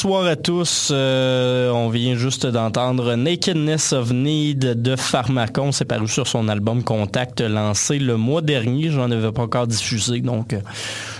[0.00, 0.90] Bonsoir à tous.
[0.92, 5.72] Euh, on vient juste d'entendre Nakedness of Need de Pharmacon.
[5.72, 8.90] C'est paru sur son album Contact lancé le mois dernier.
[8.92, 10.60] J'en avais pas encore diffusé, donc euh,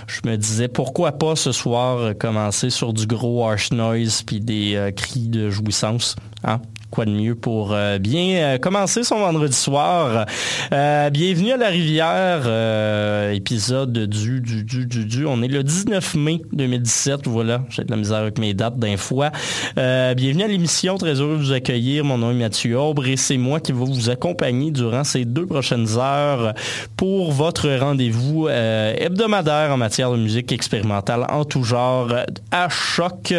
[0.07, 4.75] je me disais pourquoi pas ce soir commencer sur du gros harsh noise puis des
[4.77, 6.15] euh, cris de jouissance.
[6.45, 6.61] Hein?
[6.91, 10.25] Quoi de mieux pour euh, bien euh, commencer son vendredi soir.
[10.71, 15.25] Euh, bienvenue à la rivière, épisode du, du, du, du, du.
[15.25, 18.97] On est le 19 mai 2017, voilà, j'ai de la misère avec mes dates d'un
[18.97, 19.31] fois.
[19.75, 22.03] bienvenue à l'émission, très heureux de vous accueillir.
[22.03, 25.45] Mon nom est Mathieu Aubre et c'est moi qui vais vous accompagner durant ces deux
[25.45, 26.53] prochaines heures
[26.97, 32.09] pour votre rendez-vous hebdomadaire en matière de musique expérimentale en tout genre
[32.51, 33.33] à choc.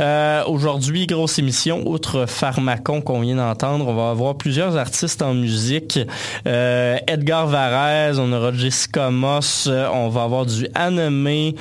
[0.00, 1.82] Euh, aujourd'hui, grosse émission.
[1.86, 5.98] Outre Pharmacon qu'on vient d'entendre, on va avoir plusieurs artistes en musique.
[6.46, 11.54] Euh, Edgar Varese, on aura Jessica Moss, euh, on va avoir du anime.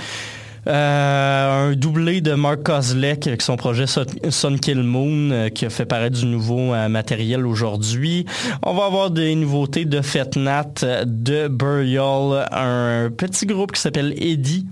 [0.70, 6.20] un doublé de Mark Kozlek avec son projet Sun Kill Moon qui a fait paraître
[6.20, 8.26] du nouveau matériel aujourd'hui.
[8.64, 14.68] On va avoir des nouveautés de Fetnat, de Burial, un petit groupe qui s'appelle Eddie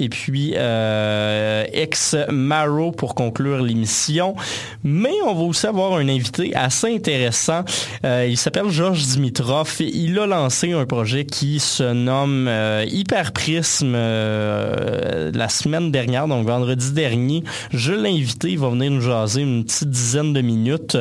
[0.00, 4.34] et puis euh, ex Maro pour conclure l'émission.
[4.82, 7.64] Mais on va aussi avoir un invité assez intéressant.
[8.04, 9.76] Euh, il s'appelle Georges Dimitrov.
[9.80, 16.92] Il a lancé un projet qui se nomme euh, Hyperprisme la semaine dernière, donc vendredi
[16.92, 17.44] dernier.
[17.72, 20.96] Je l'ai invité, il va venir nous jaser une petite dizaine de minutes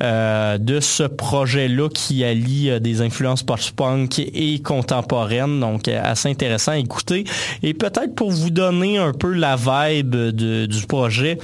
[0.00, 7.24] de ce projet-là qui allie des influences post-punk et contemporaines, donc assez intéressant à écouter.
[7.62, 11.38] Et peut-être pour vous vous donner un peu la vibe du projet,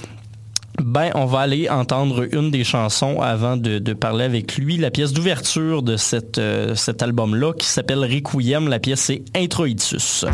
[0.82, 4.76] ben, on va aller entendre une des chansons avant de, parler avec lui.
[4.76, 8.68] La pièce d'ouverture de cette, euh, cet album-là qui s'appelle Requiem.
[8.68, 10.24] La pièce c'est Introitus.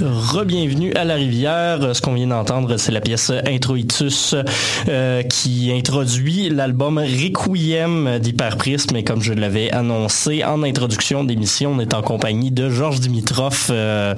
[0.00, 1.96] Rebienvenue à la rivière.
[1.96, 4.34] Ce qu'on vient d'entendre, c'est la pièce Introitus
[4.88, 8.96] euh, qui introduit l'album Requiem d'Hyperprisme.
[8.96, 13.68] Et comme je l'avais annoncé en introduction d'émission, on est en compagnie de Georges Dimitrov,
[13.70, 14.14] euh,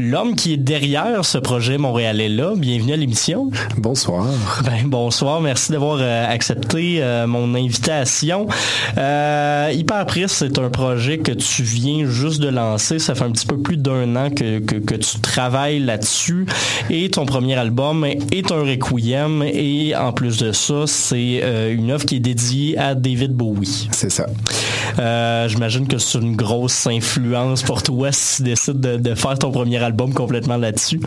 [0.00, 2.54] l'homme qui est derrière ce projet montréalais-là.
[2.56, 3.50] Bienvenue à l'émission.
[3.76, 4.26] Bonsoir.
[4.64, 5.40] Ben, bonsoir.
[5.40, 8.48] Merci d'avoir euh, accepté euh, mon invitation.
[8.96, 12.98] Hyperprisme, c'est un projet que tu viens juste de lancer.
[12.98, 16.46] Ça fait un petit peu plus d'un an que, que, que tu travailles là-dessus.
[16.90, 19.42] Et ton premier album est un requiem.
[19.42, 23.88] Et en plus de ça, c'est euh, une œuvre qui est dédiée à David Bowie.
[23.92, 24.26] C'est ça.
[24.98, 29.38] Euh, J'imagine que c'est une grosse influence pour toi si tu décides de, de faire
[29.38, 31.00] ton premier album complètement là-dessus.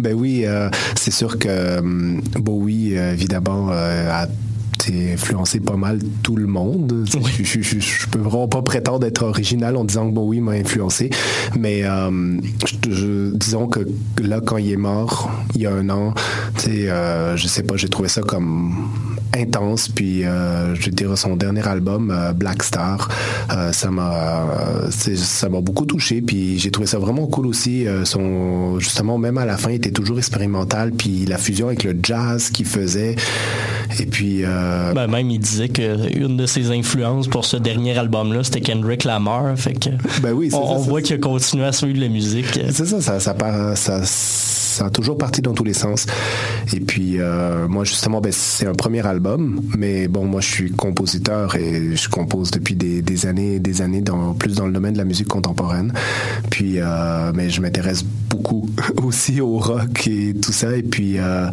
[0.00, 4.26] Ben oui, euh, c'est sûr que euh, Bowie, évidemment, a
[4.88, 7.04] été influencé pas mal tout le monde.
[7.06, 10.52] Je, je, je, je peux vraiment pas prétendre être original en disant que Bowie m'a
[10.52, 11.10] influencé,
[11.58, 12.38] mais euh,
[13.34, 13.80] disons que
[14.22, 16.14] là, quand il est mort, il y a un an,
[16.68, 18.74] euh, je sais pas, j'ai trouvé ça comme
[19.36, 23.08] intense, puis euh, je dirais son dernier album, euh, Black Star,
[23.72, 24.46] ça m'a
[24.90, 27.86] c'est- ça m'a beaucoup touché, puis j'ai trouvé ça vraiment cool aussi.
[28.04, 31.96] son justement même à la fin, il était toujours expérimental, puis la fusion avec le
[32.02, 33.16] jazz qu'il faisait,
[34.00, 38.44] et puis euh, Ben, même, il disait qu'une de ses influences pour ce dernier album-là,
[38.44, 39.56] c'était Kendrick Lamar.
[39.58, 39.90] Fait que
[40.22, 42.58] Ben oui, c'est on, ça, on voit qu'il a continué à suivre la musique.
[42.70, 44.04] C'est ça, ça, ça, part- ça,
[44.78, 46.06] ça a toujours parti dans tous les sens.
[46.72, 50.70] Et puis, euh, moi, justement, ben, c'est un premier album, mais bon, moi, je suis
[50.70, 54.02] compositeur et je compose depuis des, années des années,
[54.38, 55.92] plus dans le domaine de la musique contemporaine.
[56.50, 58.68] Puis, euh, mais je m'intéresse beaucoup
[59.02, 60.76] aussi au rock et tout ça.
[60.76, 61.48] Et puis, euh,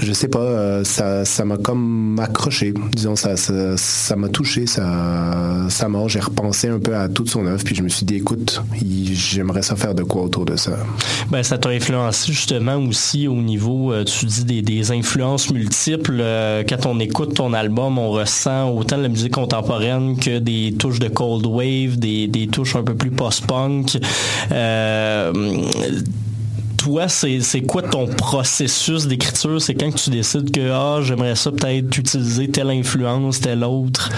[0.00, 2.72] je sais pas, euh, ça m'a comme accroché.
[2.92, 7.46] Disons, ça ça m'a touché, ça, ça m'a, j'ai repensé un peu à toute son
[7.46, 10.72] œuvre, puis je me suis dit, écoute, j'aimerais ça faire de quoi autour de ça.
[11.30, 16.18] Ben, ça t'a influencé justement aussi au niveau, euh, tu dis, des, influences multiples.
[16.20, 20.74] Euh, quand on écoute ton album, on ressent autant de la musique contemporaine que des
[20.78, 23.98] touches de cold wave, des, des touches un peu plus post-punk.
[24.50, 25.32] Euh,
[26.76, 29.62] toi, c'est c'est quoi ton processus d'écriture?
[29.62, 34.10] C'est quand que tu décides que ah, j'aimerais ça peut-être utiliser telle influence, telle autre?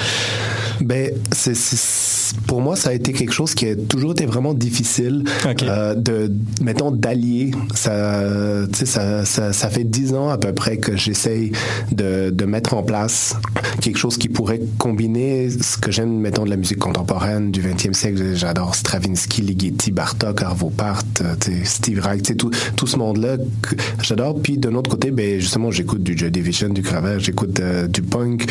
[0.80, 4.54] Ben, c'est, c'est- pour moi, ça a été quelque chose qui a toujours été vraiment
[4.54, 5.62] difficile Ok.
[5.62, 6.32] euh, de,
[6.62, 7.52] mettons, d'allier.
[7.74, 8.22] Ça,
[8.72, 11.52] tu sais, ça, ça, ça fait dix ans à peu près que j'essaye
[11.92, 13.36] de, de mettre en place
[13.80, 17.92] quelque chose qui pourrait combiner ce que j'aime, mettons, de la musique contemporaine du 20e
[17.92, 18.34] siècle.
[18.34, 21.34] J'adore Stravinsky, Ligeti, Bartok, Arvo Part, euh,
[21.64, 24.40] Steve Reich, tu sais, tout, tout ce monde-là que j'adore.
[24.40, 28.02] Puis de l'autre côté, ben, justement, j'écoute du Joy Division, du Cravage, j'écoute euh, du
[28.02, 28.46] punk.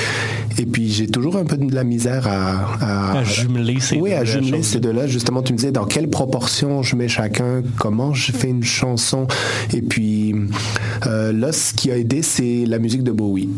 [0.59, 4.13] Et puis j'ai toujours un peu de la misère à, à, À jumeler ces oui,
[4.13, 4.65] à deux jumeler choses.
[4.67, 5.07] ces deux-là.
[5.07, 9.27] Justement, tu me disais dans quelle proportion je mets chacun, comment je fais une chanson?
[9.73, 10.35] Et puis
[11.07, 13.49] euh, là, ce qui a aidé, c'est la musique de Bowie.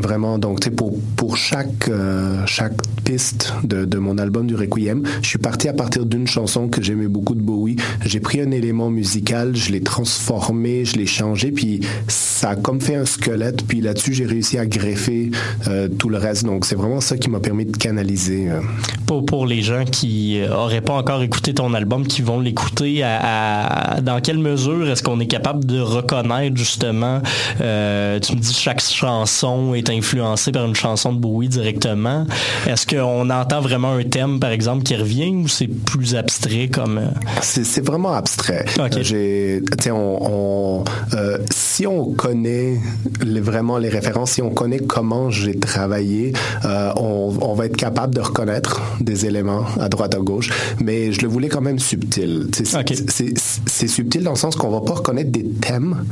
[0.00, 4.54] Vraiment, donc tu sais, pour, pour chaque, euh, chaque piste de, de mon album du
[4.54, 7.76] Requiem, je suis parti à partir d'une chanson que j'aimais beaucoup de Bowie.
[8.04, 12.80] J'ai pris un élément musical, je l'ai transformé, je l'ai changé, puis ça a comme
[12.80, 13.64] fait un squelette.
[13.66, 15.30] Puis là-dessus, j'ai réussi à greffer
[15.68, 16.44] euh, tout le reste.
[16.44, 18.01] Donc c'est vraiment ça qui m'a permis de canaliser.
[18.06, 18.60] Euh,
[19.06, 23.02] pour, pour les gens qui euh, auraient pas encore écouté ton album, qui vont l'écouter,
[23.02, 27.20] à, à- dans quelle mesure est-ce qu'on est capable de reconnaître justement,
[27.60, 32.26] euh, tu me dis chaque chanson est influencée par une chanson de Bowie directement.
[32.66, 36.98] Est-ce qu'on entend vraiment un thème, par exemple, qui revient ou c'est plus abstrait comme...
[36.98, 37.06] euh,
[37.42, 38.64] C'est vraiment abstrait.
[38.98, 40.84] Euh, j'ai- on, on,
[41.16, 42.78] euh, si on connaît
[43.24, 46.32] les- vraiment les références, si on connaît comment j'ai travaillé,
[46.64, 50.50] euh, on, on va être capable de reconnaître des éléments à droite à gauche.
[50.82, 52.48] Mais je le voulais quand même subtil.
[52.52, 56.04] C'est- subtil dans le sens qu'on va pas reconnaître des thèmes,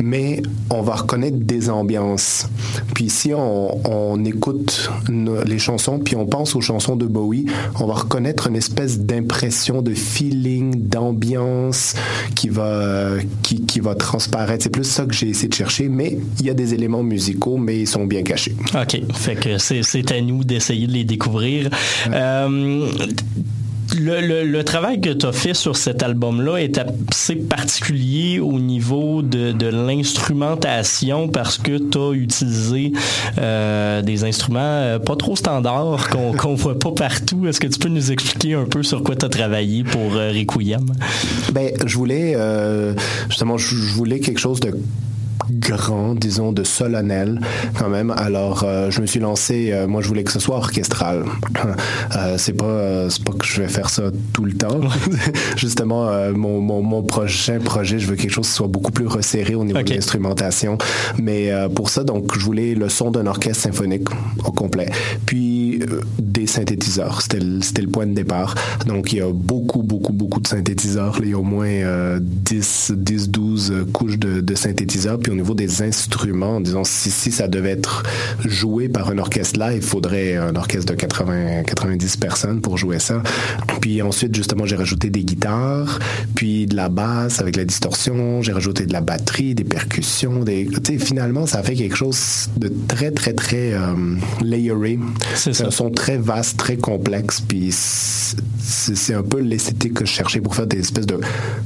[0.00, 2.46] mais on va reconnaître des ambiances.
[2.94, 7.46] Puis si on, on écoute nos- les chansons, puis on pense aux chansons de Bowie,
[7.80, 11.94] on va reconnaître une espèce d'impression, de feeling, d'ambiance
[12.34, 13.10] qui va,
[13.42, 14.62] qui, qui va transparaître.
[14.64, 17.56] C'est plus ça que j'ai essayé de chercher, mais il y a des éléments musicaux,
[17.56, 18.54] mais ils sont bien cachés.
[18.74, 21.23] OK, fait que c'est à nous d'essayer de les découvrir.
[22.12, 22.86] Euh,
[23.96, 28.58] le, le- le travail que tu as fait sur cet album-là est assez particulier au
[28.58, 32.92] niveau de, de l'instrumentation parce que tu as utilisé
[33.38, 37.46] euh, des instruments euh, pas trop standards qu'on qu'on voit pas partout.
[37.46, 40.32] Est-ce que tu peux nous expliquer un peu sur quoi tu as travaillé pour euh,
[40.32, 40.86] Requiem?
[41.52, 42.94] Ben, je voulais, euh,
[43.28, 44.74] justement, je voulais quelque chose de
[45.50, 47.40] grand, disons, de solennel
[47.78, 48.12] quand même.
[48.16, 51.24] Alors, euh, je me suis lancé, euh, moi je voulais que ce soit orchestral.
[52.16, 54.80] Euh, c'est pas, c'est pas que je vais faire ça tout le temps.
[55.56, 59.54] Justement, mon, mon, mon, prochain projet, je veux quelque chose qui soit beaucoup plus resserré
[59.54, 60.78] au niveau de l'instrumentation.
[61.18, 64.08] Mais pour ça, donc, je voulais le son d'un orchestre symphonique
[64.44, 64.90] au complet.
[65.26, 65.80] Puis
[66.18, 68.54] des synthétiseurs, c'était le, c'était le point de départ.
[68.86, 71.18] Donc, il y a beaucoup, beaucoup, beaucoup de synthétiseurs.
[71.22, 75.18] il y a au moins 10, 10, 12 couches de, de synthétiseurs.
[75.18, 78.04] Puis au niveau des instruments, disons, si, si ça devait être
[78.44, 83.00] joué par un orchestre là, il faudrait un orchestre de 80, 90 personnes pour jouer
[83.00, 83.20] ça.
[83.80, 85.98] Puis ensuite, justement, j'ai rajouté des guitares,
[86.36, 90.66] puis de la basse avec la distorsion, j'ai rajouté de la batterie, des percussions, des,
[90.66, 93.94] tu sais, finalement, ça fait quelque chose de très, très, très euh,
[94.40, 94.98] layeré.
[95.34, 100.40] C'est un son très vaste, très complexe, puis c'est un peu l'esthétique que je cherchais
[100.40, 101.18] pour faire des espèces de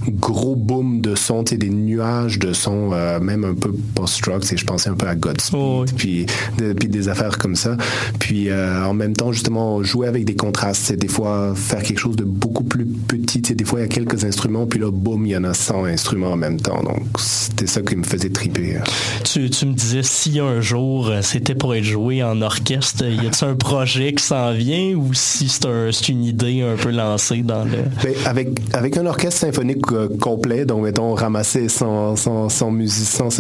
[0.08, 4.44] gros boom de son, tu sais, des nuages de son, euh, même un peu post-rock,
[4.44, 7.76] je pensais un peu à Godspeed, oh, puis, puis des affaires comme ça.
[8.18, 11.98] Puis euh, en même temps, justement, jouer avec des contrastes, c'est des fois faire quelque
[11.98, 13.40] chose de beaucoup plus petit.
[13.40, 15.84] Des fois, il y a quelques instruments, puis là, boum, il y en a 100
[15.86, 16.82] instruments en même temps.
[16.82, 18.76] Donc, c'était ça qui me faisait triper.
[18.76, 18.84] Hein.
[19.24, 23.26] Tu, tu me disais, si un jour euh, c'était pour être joué en orchestre, y
[23.26, 27.42] a-t-il un projet qui s'en vient ou si c'est un, une idée un peu lancée
[27.42, 27.78] dans le.
[28.02, 32.70] Ben, avec, avec un orchestre symphonique euh, complet, donc mettons ramasser 100, 100, 100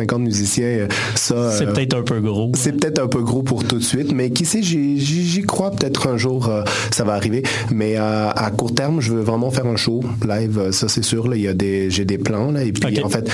[0.08, 1.52] 150 musiciens, ça.
[1.52, 2.52] C'est peut-être un peu gros.
[2.54, 6.08] C'est peut-être un peu gros pour tout de suite, mais qui sait, j'y crois peut-être
[6.08, 7.42] un jour euh, ça va arriver.
[7.70, 11.04] Mais euh, à court terme, je veux vraiment faire un show live, euh, ça c'est
[11.04, 11.28] sûr.
[11.28, 13.30] Là, il y a des, j'ai des plans là, et puis en fait,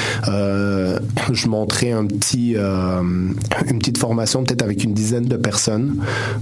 [1.32, 5.96] je montrais un petit, une petite formation peut-être avec une dizaine de personnes.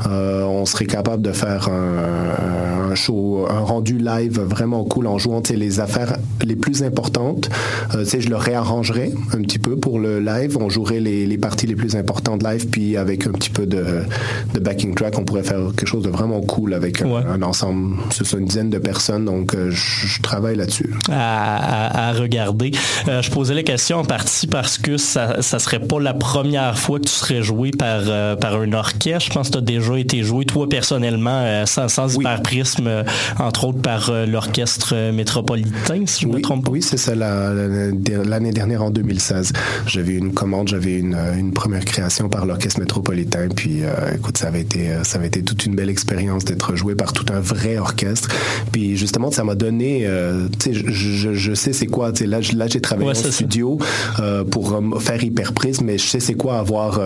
[0.05, 5.43] on serait capable de faire un, un, show, un rendu live vraiment cool en jouant
[5.51, 7.51] les affaires les plus importantes.
[7.93, 10.57] tu sais, je le réarrangerais un petit peu pour le live.
[10.59, 14.03] On jouerait les, les parties les plus importantes live, puis avec un petit peu de,
[14.55, 17.97] de backing track, on pourrait faire quelque chose de vraiment cool avec un, ensemble.
[18.11, 20.91] C'est une dizaine de personnes, donc euh, je, travaille là-dessus.
[21.11, 22.73] À, à, regarder.
[23.09, 26.79] Euh, je posais la question en partie parce que ça, ça serait pas la première
[26.79, 29.29] fois que tu serais joué par, euh, par un orchestre.
[29.29, 32.25] Je pense que tu as déjà été joué, toi, personnellement, sans, sans oui.
[32.25, 33.05] hyperprisme,
[33.39, 36.71] entre autres par l'orchestre métropolitain, si je oui, me trompe pas.
[36.71, 39.53] Oui, c'est ça, l'année dernière, en 2016.
[39.87, 43.83] J'avais une commande, j'avais une, une première création par l'orchestre métropolitain, puis
[44.15, 47.27] écoute, ça avait été, ça avait été toute une belle expérience d'être joué par tout
[47.33, 48.29] un vrai orchestre.
[48.73, 52.27] Puis justement, ça m'a donné, euh, tu sais, je, je, sais c'est quoi, tu sais,
[52.27, 53.79] là, là j'ai travaillé en studio
[54.21, 57.01] euh, pour euh, faire Hyperprisme, mais je sais c'est quoi avoir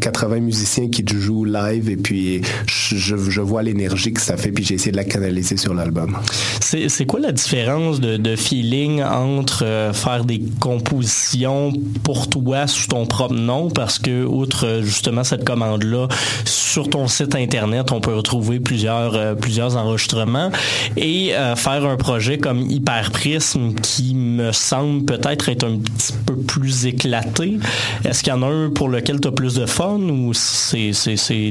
[0.00, 4.64] 80 musiciens qui jouent live et puis je, je vois l'énergie que ça fait, puis
[4.64, 6.18] j'ai essayé de la canaliser sur l'album.
[6.60, 11.72] C'est quoi la différence de, de feeling entre faire des compositions
[12.04, 16.08] pour toi sous ton propre nom, parce que outre justement cette commande-là,
[16.44, 20.50] sur ton site internet, on peut retrouver plusieurs euh, plusieurs enregistrements
[20.96, 26.36] et euh, faire un projet comme Hyperprisme qui me semble peut-être être un petit peu
[26.36, 27.58] plus éclaté.
[28.04, 30.92] Est-ce qu'il y en a un pour lequel tu as plus de fun ou c'est,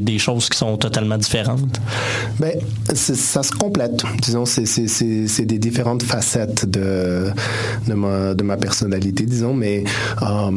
[0.02, 1.80] des choses qui sont totalement différentes?
[2.40, 2.54] Ben,
[2.94, 4.04] ça se complète.
[4.22, 7.32] Disons, c'est, des différentes facettes de,
[7.88, 9.84] de, ma, de ma personnalité, disons, mais
[10.22, 10.51] euh,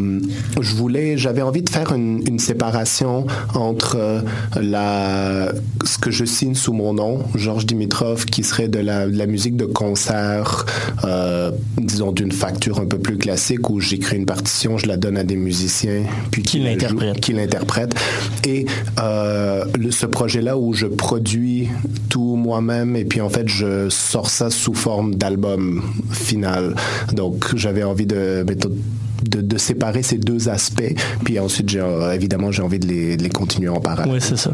[0.61, 4.23] je voulais, j'avais envie de faire une, une séparation entre
[4.61, 5.53] la,
[5.85, 9.27] ce que je signe sous mon nom, Georges Dimitrov, qui serait de la, de la
[9.27, 10.67] musique de concert,
[11.05, 15.17] euh, disons d'une facture un peu plus classique, où j'écris une partition, je la donne
[15.17, 17.21] à des musiciens, puis qui l'interprètent.
[17.21, 17.95] Qui l'interprètent.
[18.45, 18.67] Et
[19.01, 21.69] euh, le, ce projet-là où je produis
[22.09, 26.75] tout moi-même, et puis en fait, je sors ça sous forme d'album final.
[27.13, 28.73] Donc, j'avais envie de de,
[29.59, 30.95] séparer ces deux aspects.
[31.25, 34.13] Puis ensuite, j'ai, euh, évidemment, j'ai envie de les, de les, continuer en parallèle.
[34.13, 34.51] Oui, c'est ça.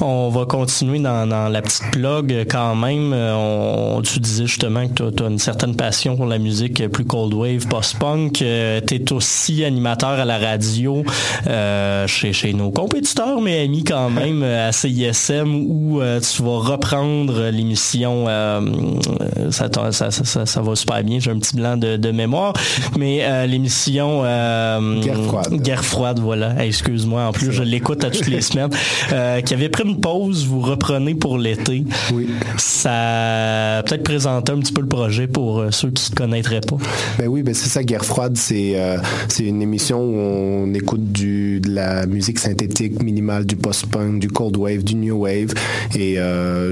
[0.00, 3.12] On va continuer dans, dans, la petite blog quand même.
[3.12, 7.04] Euh, on, tu disais justement que tu as, une certaine passion pour la musique plus
[7.04, 8.42] cold wave, post-punk.
[8.42, 11.04] Euh, tu es aussi animateur à la radio
[12.06, 18.26] chez, chez nos compétiteurs, mais amis quand même, à CISM, où tu vas reprendre l'émission.
[19.50, 22.52] Ça, ça, ça, ça, va super bien, j'ai un petit blanc de, de mémoire.
[22.98, 25.54] Mais l'émission euh, Guerre froide.
[25.62, 26.64] Guerre froide, voilà.
[26.64, 27.24] Excuse-moi.
[27.24, 28.70] En plus, je l'écoute à toutes les semaines.
[29.12, 31.84] Euh, qui avait pris une pause, vous reprenez pour l'été.
[32.12, 32.28] Oui.
[32.56, 36.76] Ça peut-être présenter un petit peu le projet pour euh, ceux qui ne connaîtraient pas.
[37.18, 37.82] Ben oui, ben c'est ça.
[37.82, 38.76] Guerre froide, c'est
[39.28, 44.28] c'est une émission où on écoute du de la musique synthétique minimale, du post-punk, du
[44.28, 45.52] cold wave, du new wave,
[45.94, 46.18] et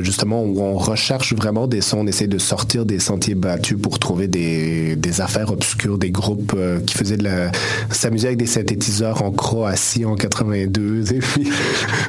[0.02, 3.98] justement où on recherche vraiment des sons, on essaie de sortir des sentiers battus pour
[3.98, 7.50] trouver des, des affaires obscures, des groupes qui qui faisait de la,
[7.90, 11.12] s'amusait avec des synthétiseurs en Croatie en 82.
[11.12, 11.50] Et puis,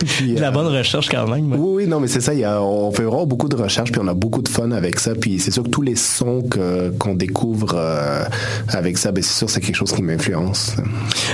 [0.06, 1.54] puis, de la bonne recherche quand même.
[1.54, 2.34] Oui, oui, non, mais c'est ça.
[2.34, 4.72] Il y a, on fait vraiment beaucoup de recherches, puis on a beaucoup de fun
[4.72, 5.16] avec ça.
[5.16, 7.76] Puis c'est sûr que tous les sons que, qu'on découvre
[8.70, 10.76] avec ça, ben c'est sûr c'est quelque chose qui m'influence.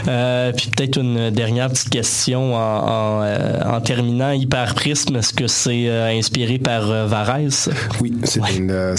[0.03, 4.31] puis peut-être une dernière petite question en, en, en terminant.
[4.31, 7.69] Hyperprisme, est-ce que c'est inspiré par Varese?
[7.99, 8.95] Oui, c'était une,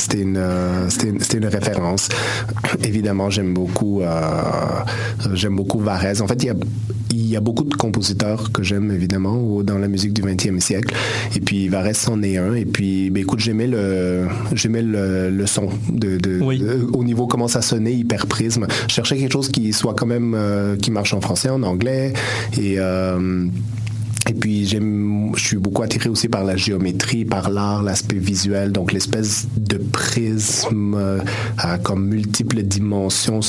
[0.88, 2.08] c'était une, référence.
[2.82, 4.31] Évidemment, j'aime beaucoup, euh,
[5.34, 6.22] j'aime beaucoup Varese.
[6.22, 6.54] En fait, il y a,
[7.10, 10.94] il y a beaucoup de compositeurs que j'aime évidemment dans la musique du 20e siècle.
[11.36, 12.54] Et puis Varese en est un.
[12.54, 16.40] Et puis, ben, écoute, j'aimais le, j'aimais le, le, son de, de,
[16.92, 18.66] au niveau comment ça sonnait, hyper prisme.
[18.88, 22.12] Je cherchais quelque chose qui soit quand même euh, qui marche en français, en anglais
[22.58, 23.46] et euh,
[24.32, 28.72] et puis j'aime, je suis beaucoup attiré aussi par la géométrie, par l'art, l'aspect visuel,
[28.72, 31.18] donc l'espèce de prisme euh,
[31.82, 33.40] comme multiples dimensions.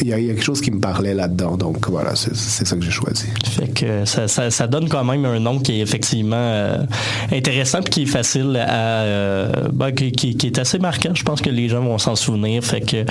[0.00, 2.92] Il y, a quelque chose qui me parlait là-dedans, donc voilà, c'est ça que j'ai
[2.92, 3.26] choisi.
[3.44, 6.84] Fait que ça, ça, donne quand même un nom qui est effectivement euh,
[7.32, 11.10] intéressant puis qui est facile à, euh, ben, qui, qui, est assez marquant.
[11.12, 12.62] Je pense que les gens vont s'en souvenir.
[12.62, 13.04] Fait que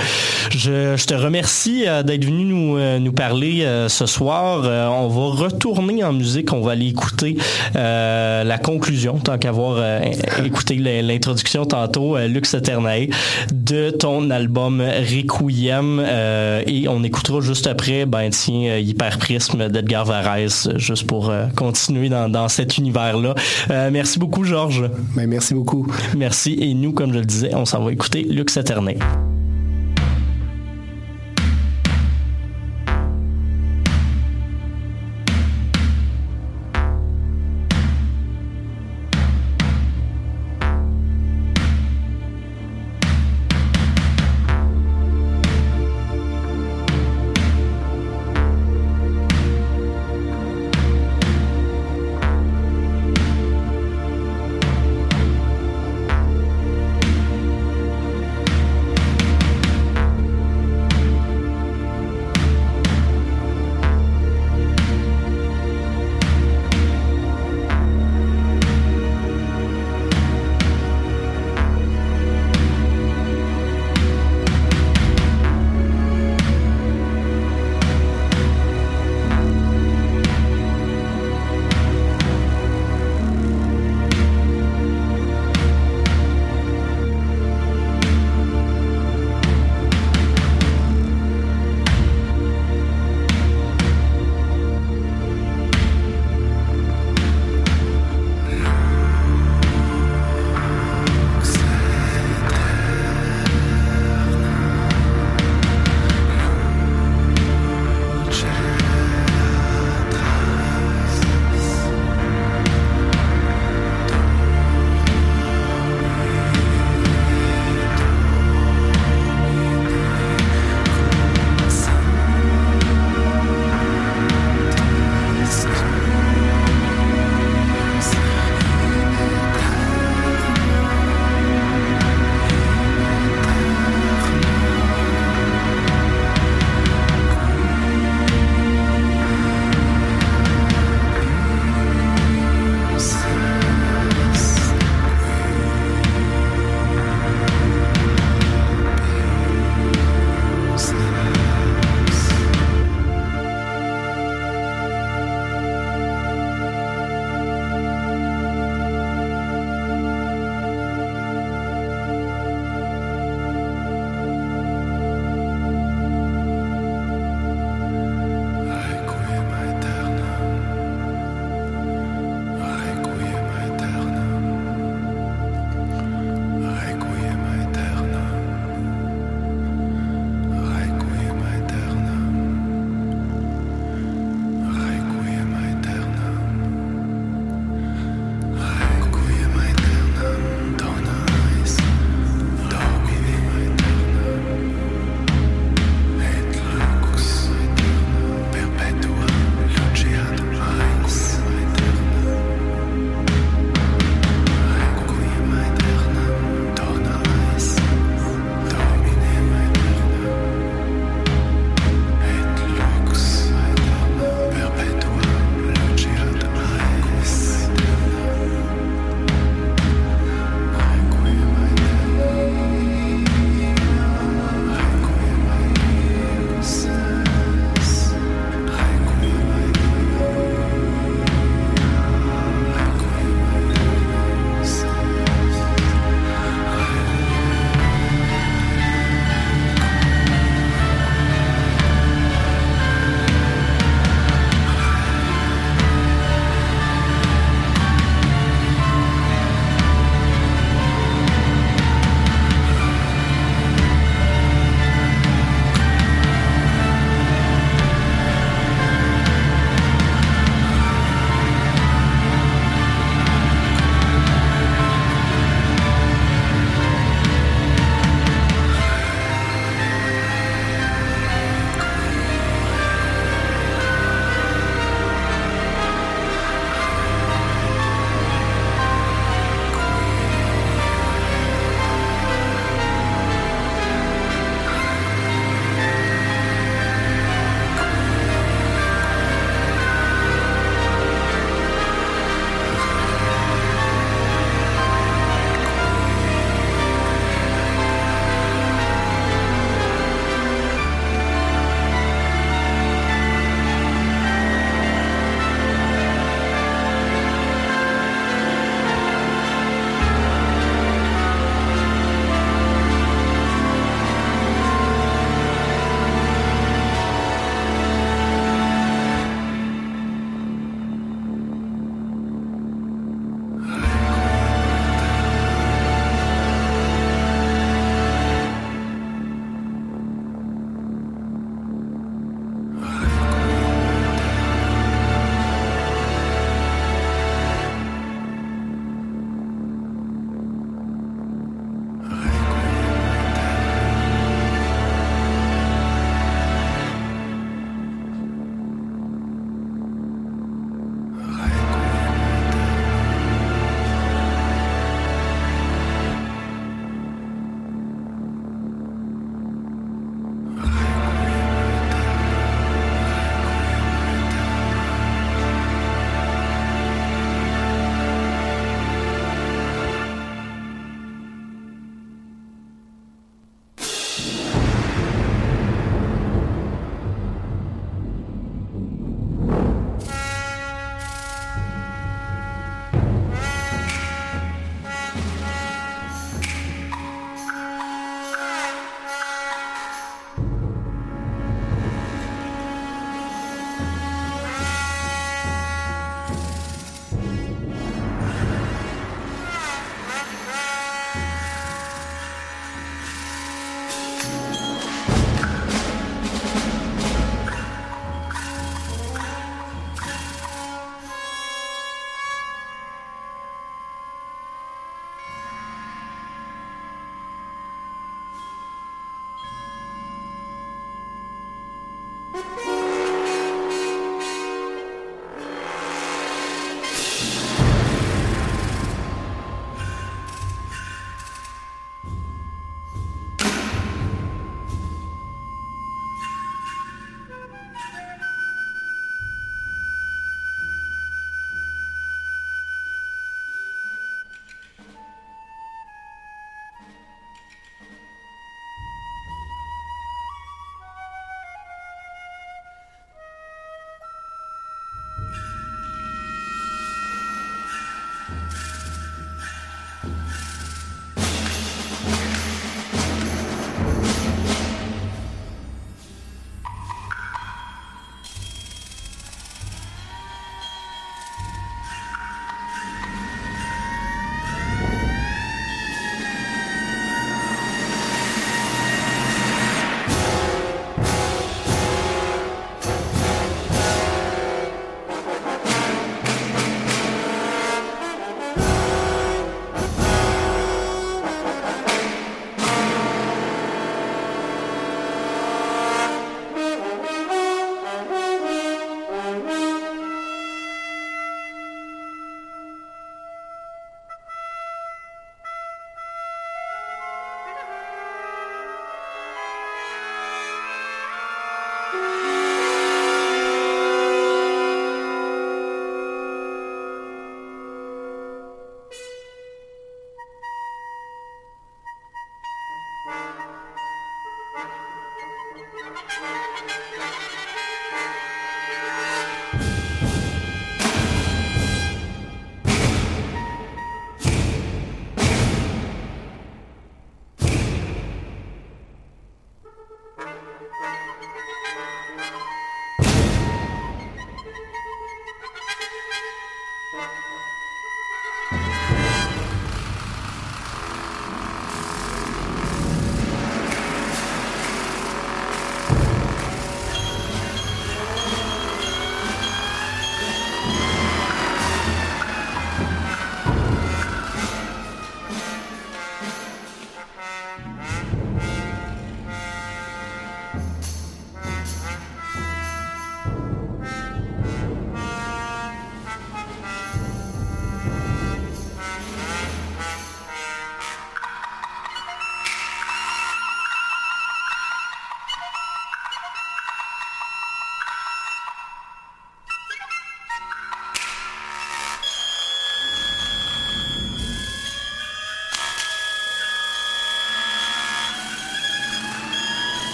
[0.50, 4.62] je, je te remercie d'être venu nous, nous parler ce soir.
[4.62, 6.50] on va retourner en musique.
[6.86, 7.36] Écouter
[7.76, 10.00] euh, la conclusion, tant qu'avoir euh,
[10.44, 13.08] écouté l'introduction tantôt, euh, Lux Eternae,
[13.52, 16.00] de ton album Requiem.
[16.66, 22.48] et on écoutera juste après, ben tiens, Hyperprisme d'Edgar Varese, juste pour continuer dans, dans
[22.48, 23.34] cet univers-là.
[23.90, 24.90] merci beaucoup, Georges.
[25.14, 25.86] Ben, merci beaucoup.
[26.16, 26.56] Merci.
[26.60, 28.96] Et nous, comme je le disais, on s'en va écouter Lux Eternae.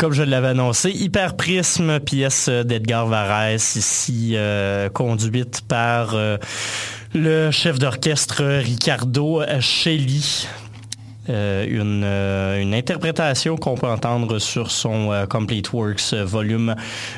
[0.00, 6.38] Comme je l'avais annoncé, Hyper Prisme, pièce d'Edgar Varese, ici euh, conduite par euh,
[7.12, 10.46] le chef d'orchestre Ricardo Shelly.
[11.30, 16.74] Euh, une, euh, une, interprétation qu'on peut entendre sur son euh, Complete Works volume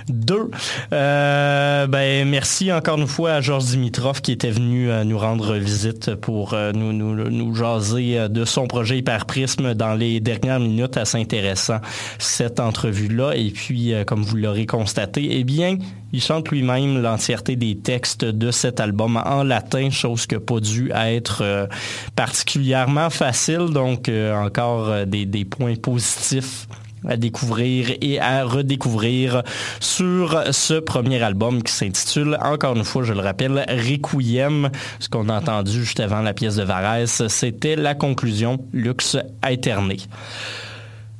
[0.09, 0.51] 2.
[0.91, 6.55] ben, merci encore une fois à Georges Dimitrov qui était venu nous rendre visite pour
[6.75, 10.97] nous, nous, nous, jaser de son projet Hyper Prisme dans les dernières minutes.
[10.97, 11.79] Assez intéressant
[12.19, 13.33] cette entrevue-là.
[13.35, 15.79] Et puis, comme vous l'aurez constaté, eh bien,
[16.13, 20.61] il chante lui-même l'entièreté des textes de cet album en latin, chose qui n'a pas
[20.61, 21.69] dû être
[22.17, 23.71] particulièrement facile.
[23.73, 26.67] Donc, euh, encore euh, des, points positifs
[27.07, 29.43] à découvrir et à redécouvrir
[29.81, 34.71] sur ce premier album qui s'intitule, encore une fois, je le rappelle, Requiem.
[35.01, 39.97] Ce qu'on a entendu juste avant la pièce de Varese, c'était la conclusion Lux Aeterné.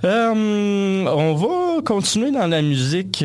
[0.05, 3.25] Euh, on va continuer dans la musique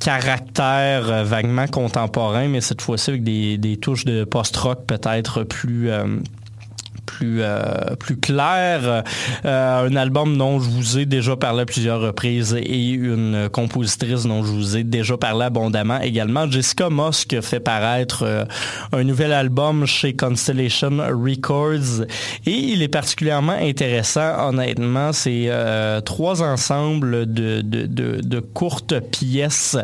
[0.00, 5.90] caractère vaguement contemporain, mais cette fois-ci avec des, touches de post-rock peut-être plus
[7.20, 7.42] plus,
[7.98, 9.04] plus clair.
[9.44, 14.42] un album dont je vous ai déjà parlé à plusieurs reprises et une compositrice dont
[14.42, 16.50] je vous ai déjà parlé abondamment également.
[16.50, 18.46] Jessica a fait paraître
[18.92, 22.06] un nouvel album chez Constellation Records
[22.46, 25.12] et il est particulièrement intéressant, honnêtement.
[25.12, 25.50] C'est
[26.04, 29.76] trois ensembles de, de, de, courtes pièces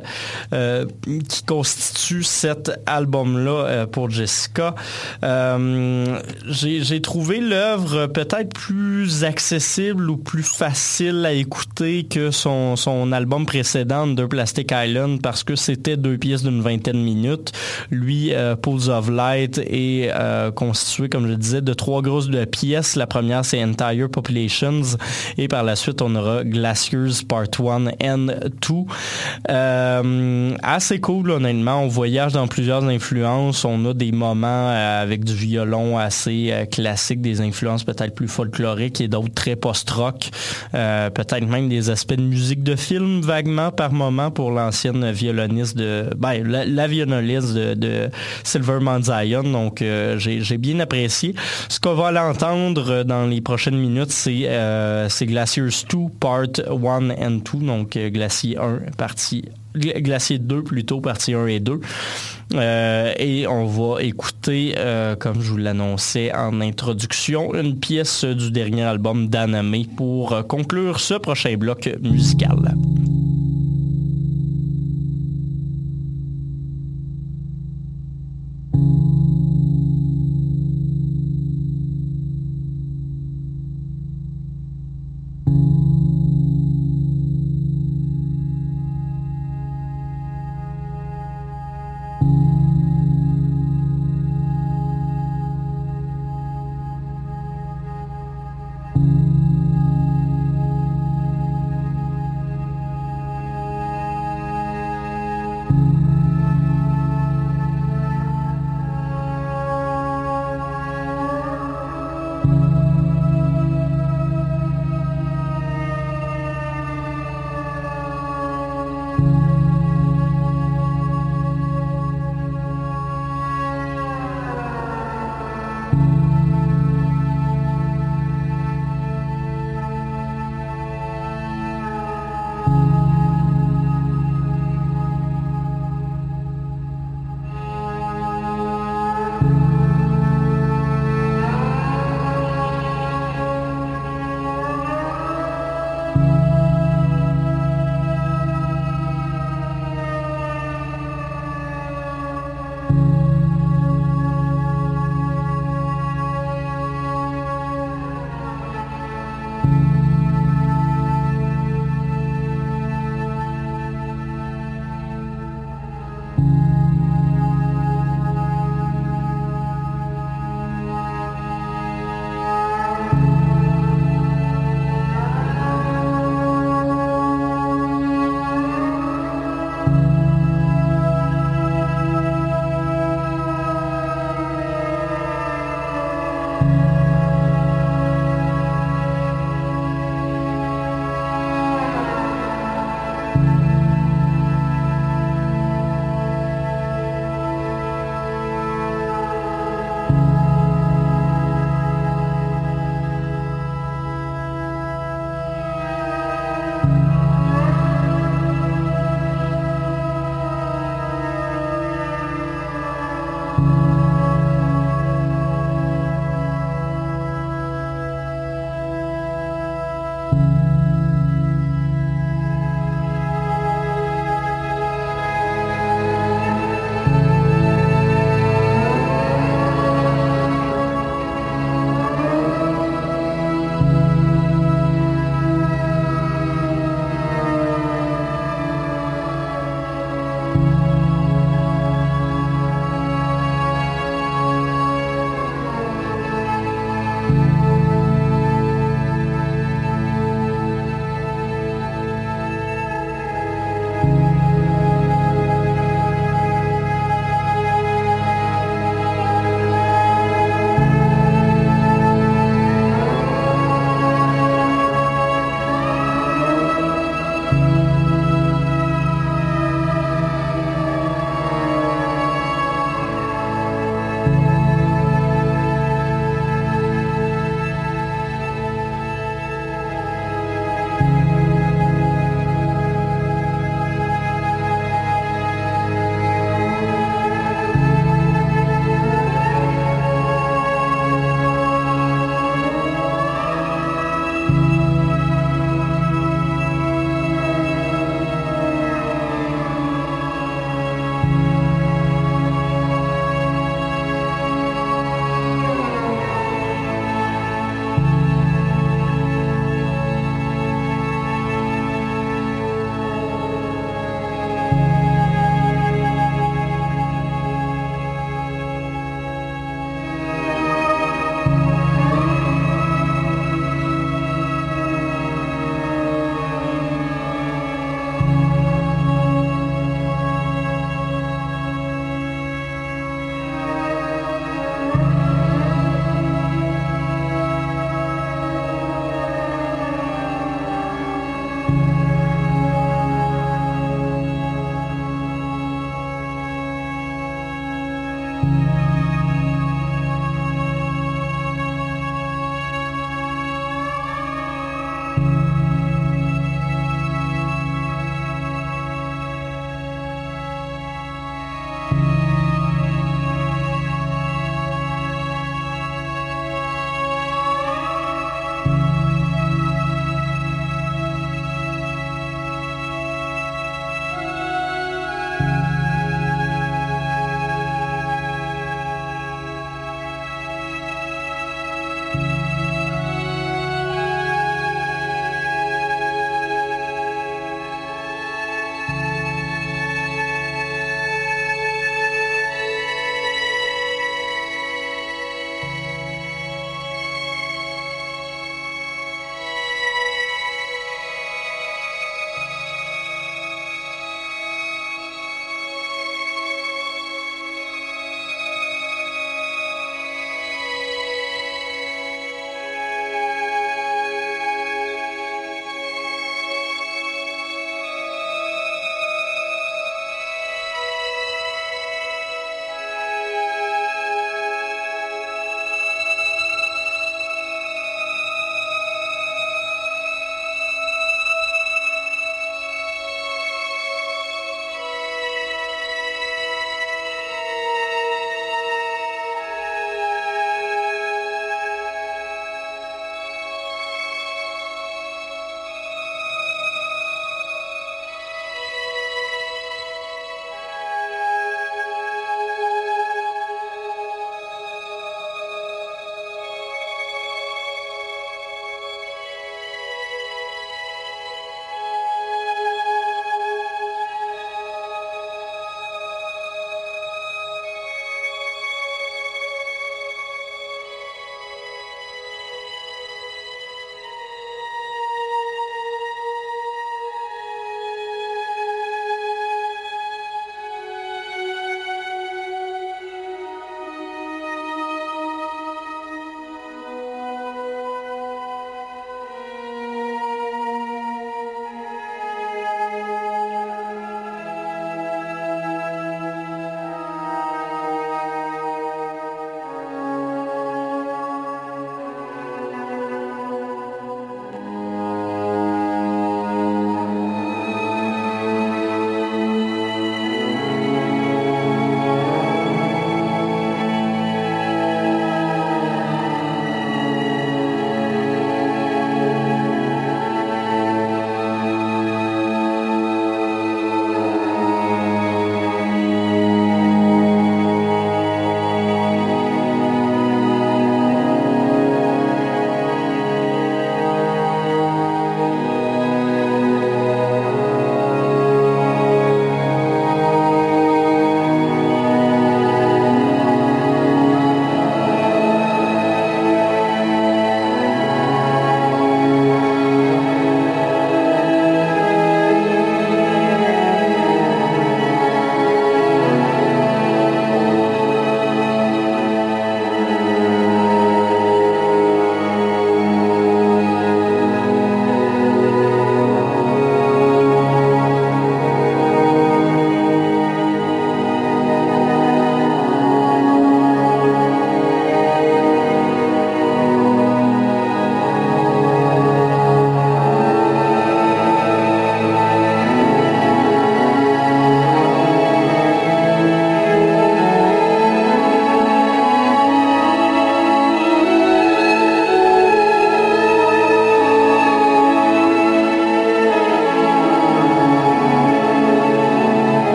[0.50, 4.74] qui constituent cet album-là pour Jessica.
[5.22, 13.12] Euh, j'ai trouvé l'œuvre peut-être plus accessible ou plus facile à écouter que son, son
[13.12, 17.52] album précédent de Plastic Island parce que c'était deux pièces d'une vingtaine de minutes.
[17.90, 22.96] Lui, euh, Pools of Light est euh, constitué, comme je disais, de trois grosses pièces.
[22.96, 24.82] La première, c'est Entire Populations
[25.36, 28.26] et par la suite, on aura Glaciers Part 1 and
[29.48, 30.58] 2.
[30.62, 31.82] assez cool, honnêtement.
[31.82, 33.64] On voyage dans plusieurs influences.
[33.64, 36.64] On a des moments euh, avec du violon assez euh,
[37.20, 40.30] des influences peut-être plus folkloriques et d'autres très post-rock.
[40.74, 45.76] Euh, peut-être même des aspects de musique de film vaguement par moment pour l'ancienne violoniste
[45.76, 46.10] de...
[46.16, 48.10] Ben, la, violoniste de,
[48.44, 49.42] Silver Zion.
[49.42, 49.82] Donc,
[50.18, 51.34] j'ai bien apprécié.
[51.68, 57.66] Ce qu'on va l'entendre dans les prochaines minutes, c'est Glaciers 2, Part 1 and 2.
[57.66, 59.44] Donc, Glacier 1, partie
[59.76, 61.80] Glacier 2 plutôt, partie 1 et 2.
[62.54, 68.50] Euh, et on va écouter, euh, comme je vous l'annonçais en introduction, une pièce du
[68.50, 72.74] dernier album d'Aname pour conclure ce prochain bloc musical.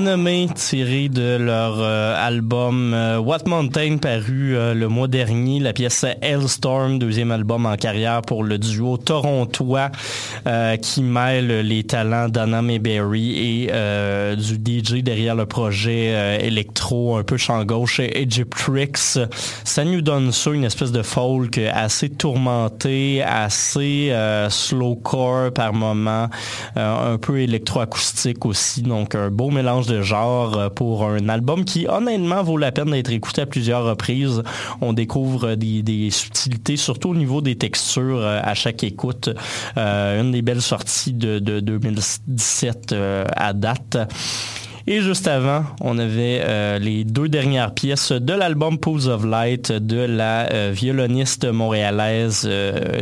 [0.00, 5.74] Anime tiré de leur euh, album euh, What Mountain paru euh, le mois dernier, la
[5.74, 9.90] pièce Hellstorm, deuxième album en carrière pour le duo torontois
[10.80, 17.36] qui mêle les talents d'Anna Mayberry et du DJ derrière le projet électro un peu
[17.36, 19.18] champ gauche Egyptrix.
[19.64, 24.12] Ça nous donne ça, une espèce de folk assez tourmenté, assez
[24.48, 26.28] slowcore par moment,
[26.76, 31.86] un peu électroacoustique aussi, donc un beau mélange de genre euh, pour un album qui
[31.88, 34.42] honnêtement vaut la peine d'être écouté à plusieurs reprises.
[34.80, 39.30] On découvre des, subtilités, surtout au niveau des textures euh, à chaque écoute.
[39.76, 42.94] Euh, une des belles sorties de, 2017
[43.36, 43.96] à date.
[44.92, 49.98] Et juste avant, on avait les deux dernières pièces de l'album Pools of Light de
[49.98, 52.50] la violoniste montréalaise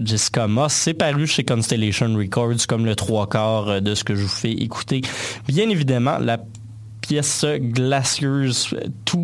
[0.04, 0.74] Jessica Moss.
[0.74, 4.52] C'est paru chez Constellation Records comme le trois quarts de ce que je vous fais
[4.52, 5.00] écouter.
[5.46, 6.36] Bien évidemment, la
[7.00, 8.76] pièce Glaciers
[9.10, 9.18] 2,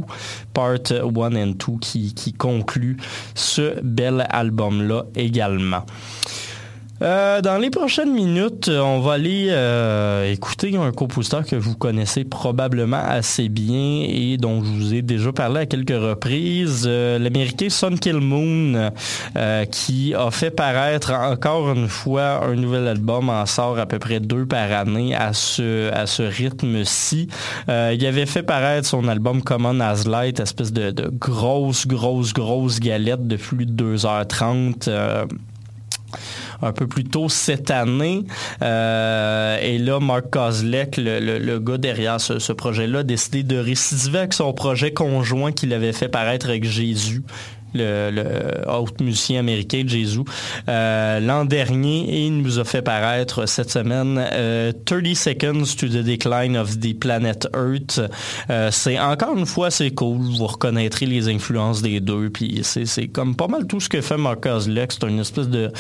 [0.54, 2.96] Part 1 and 2, qui, qui conclut
[3.34, 5.84] ce bel album-là également.
[7.03, 12.22] Euh, dans les prochaines minutes, on va aller euh, écouter un compositeur que vous connaissez
[12.24, 17.68] probablement assez bien et dont je vous ai déjà parlé à quelques reprises, euh, l'américain
[17.68, 18.92] Sun Kill Moon,
[19.72, 24.20] qui a fait paraître encore une fois un nouvel album, en sort à peu près
[24.20, 27.28] deux par année à ce, à ce rythme-ci.
[27.68, 32.78] il avait fait paraître son album Common as Light, espèce de, de grosse, grosse, grosse
[32.78, 34.88] galette de plus de 2h30
[36.62, 38.24] un peu plus tôt cette année.
[38.62, 44.32] Euh, et là, Mark Kozlek, le, gars derrière ce, projet-là, a décidé de récidiver avec
[44.32, 47.22] son projet conjoint qu'il avait fait paraître avec Jésus
[47.74, 50.20] le, haut musicien américain Jésus,
[50.68, 55.88] euh, l'an dernier et il nous a fait paraître cette semaine 30 euh, Seconds to
[55.88, 58.00] the Decline of the Planet Earth.
[58.70, 63.34] c'est encore une fois c'est cool, vous reconnaîtrez les influences des deux, puis c'est comme
[63.34, 65.72] pas mal tout ce que fait Mark Kozlek, c'est une espèce de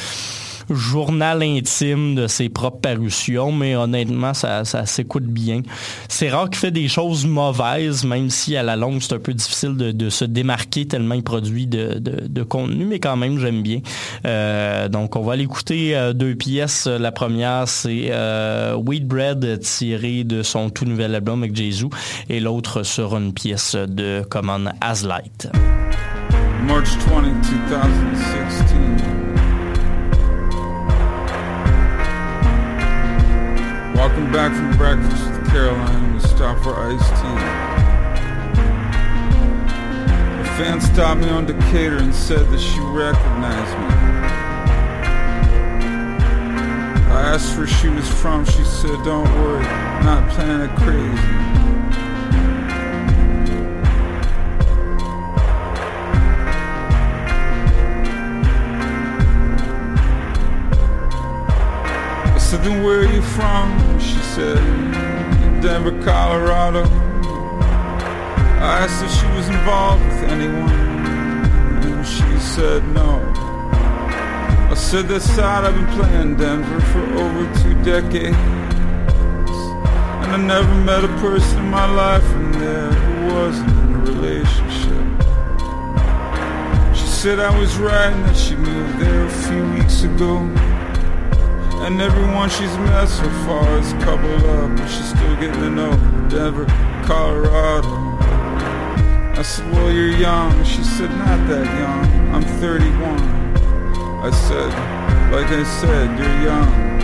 [0.70, 5.62] journal intime de ses propres parutions, mais honnêtement, ça, s'écoute bien.
[6.08, 9.34] C'est rare qu'il fait des choses mauvaises, même si à la longue, c'est un peu
[9.34, 13.80] difficile de, se démarquer tellement il produit de, contenu, mais quand même, j'aime bien.
[14.26, 16.86] Euh, donc, on va aller écouter euh, deux pièces.
[16.86, 21.88] La première, c'est euh, Bread tiré de son tout nouvel album avec Jésus,
[22.28, 25.48] et l'autre sera une pièce de Common As Light.
[26.66, 27.22] March 20,
[27.68, 29.13] 2016.
[34.76, 36.14] Breakfast with Caroline.
[36.14, 37.40] We stopped for iced tea.
[40.40, 43.86] A fan stopped me on Decatur and said that she recognized me.
[47.12, 48.44] I asked where she was from.
[48.44, 49.62] She said, Don't worry,
[50.04, 51.63] not planet crazy.
[62.54, 63.98] Said, Then where you from?
[63.98, 64.58] She said,
[65.60, 66.84] Denver, Colorado.
[68.60, 70.70] I asked if she was involved with anyone.
[71.84, 73.20] And she said no.
[74.70, 78.36] I said that side I've been playing Denver for over two decades.
[80.22, 83.98] And I never met a person in my life from there who wasn't in a
[84.12, 85.04] relationship.
[86.94, 90.73] She said I was right and that she moved there a few weeks ago.
[91.82, 95.92] And everyone she's met so far is coupled up, but she's still getting to know
[96.28, 96.66] Denver,
[97.04, 98.14] Colorado.
[99.36, 100.64] I said, Well, you're young.
[100.64, 102.34] She said, Not that young.
[102.34, 103.34] I'm 31.
[104.22, 104.70] I said,
[105.32, 106.94] Like I said, you're young.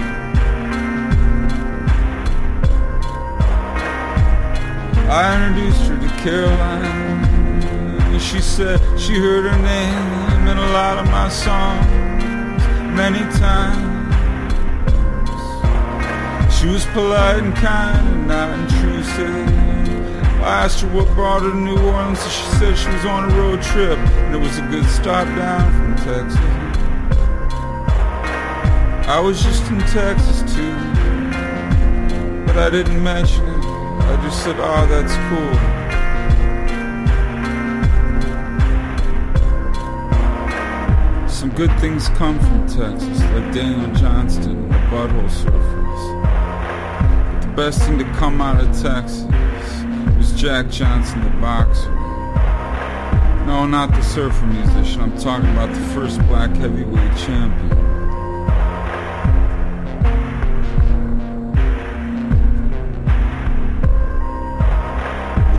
[5.10, 7.64] I introduced her to Caroline.
[8.12, 11.84] And she said she heard her name in a lot of my songs
[12.94, 13.89] many times.
[16.61, 19.48] She was polite and kind and not intrusive.
[20.42, 23.32] I asked her what brought her to New Orleans, and she said she was on
[23.32, 26.38] a road trip, and it was a good stop down from Texas.
[29.08, 30.74] I was just in Texas too,
[32.44, 33.64] but I didn't mention it.
[33.64, 35.56] I just said, oh, that's cool.
[41.26, 45.79] Some good things come from Texas, like Daniel Johnston, the butthole surfers.
[47.57, 49.26] Best thing to come out of Texas
[50.16, 51.90] was Jack Johnson, the boxer.
[53.46, 55.03] No, not the surfer musician.
[55.03, 57.68] I'm talking about the first black heavyweight champion.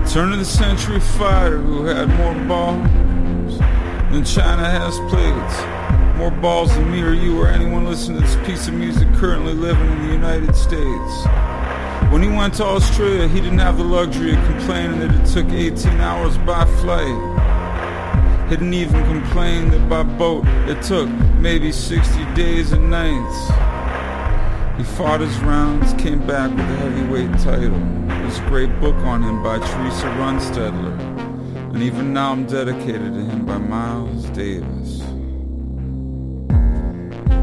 [0.04, 3.60] The turn of the century fighter who had more balls
[4.12, 6.18] than China has plates.
[6.18, 9.54] More balls than me or you or anyone listening to this piece of music currently
[9.54, 11.51] living in the United States.
[12.12, 15.49] When he went to Australia, he didn't have the luxury of complaining that it took
[15.49, 18.49] 18 hours by flight.
[18.49, 21.07] He didn't even complain that by boat it took
[21.39, 23.47] maybe 60 days and nights.
[24.78, 27.80] He fought his rounds, came back with a heavyweight title.
[28.07, 30.99] There's a great book on him by Teresa Runstedler.
[31.74, 35.01] And even now I'm dedicated to him by Miles Davis.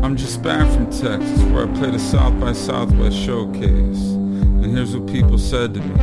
[0.04, 4.17] I'm just back from Texas where I played a South by Southwest showcase.
[4.60, 5.94] And here's what people said to me.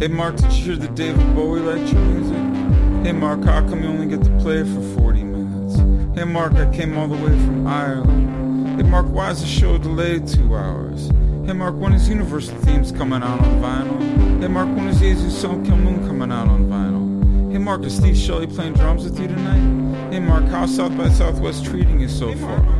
[0.00, 3.06] Hey Mark, did you hear that David Bowie liked your music?
[3.06, 5.76] Hey Mark, how come you only get to play for 40 minutes?
[6.18, 8.80] Hey Mark, I came all the way from Ireland.
[8.80, 11.10] Hey Mark, why is the show delayed two hours?
[11.46, 14.40] Hey Mark, when is Universal Themes coming out on vinyl?
[14.40, 17.52] Hey Mark, when is Jesus Song Kill Moon coming out on vinyl?
[17.52, 20.12] Hey Mark, is Steve Shelley playing drums with you tonight?
[20.12, 22.79] Hey Mark, how's South by Southwest treating you so far?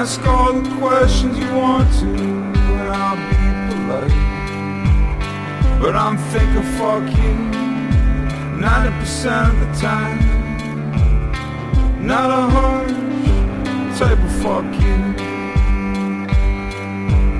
[0.00, 3.36] Ask all the questions you want to, and I'll be
[3.68, 4.18] polite.
[5.78, 7.34] But I'm thinking fuck you
[8.56, 10.18] 90% of the time.
[12.00, 15.00] Not a harsh type of fuck you.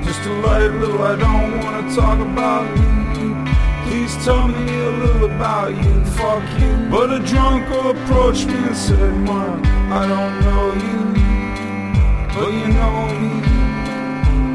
[0.05, 3.33] Just a light little, I don't wanna talk about you.
[3.85, 6.71] Please tell me a little about you, fuck you.
[6.91, 11.30] But a drunk will approach me and said, Mark, I don't know you.
[12.41, 13.33] But you know me.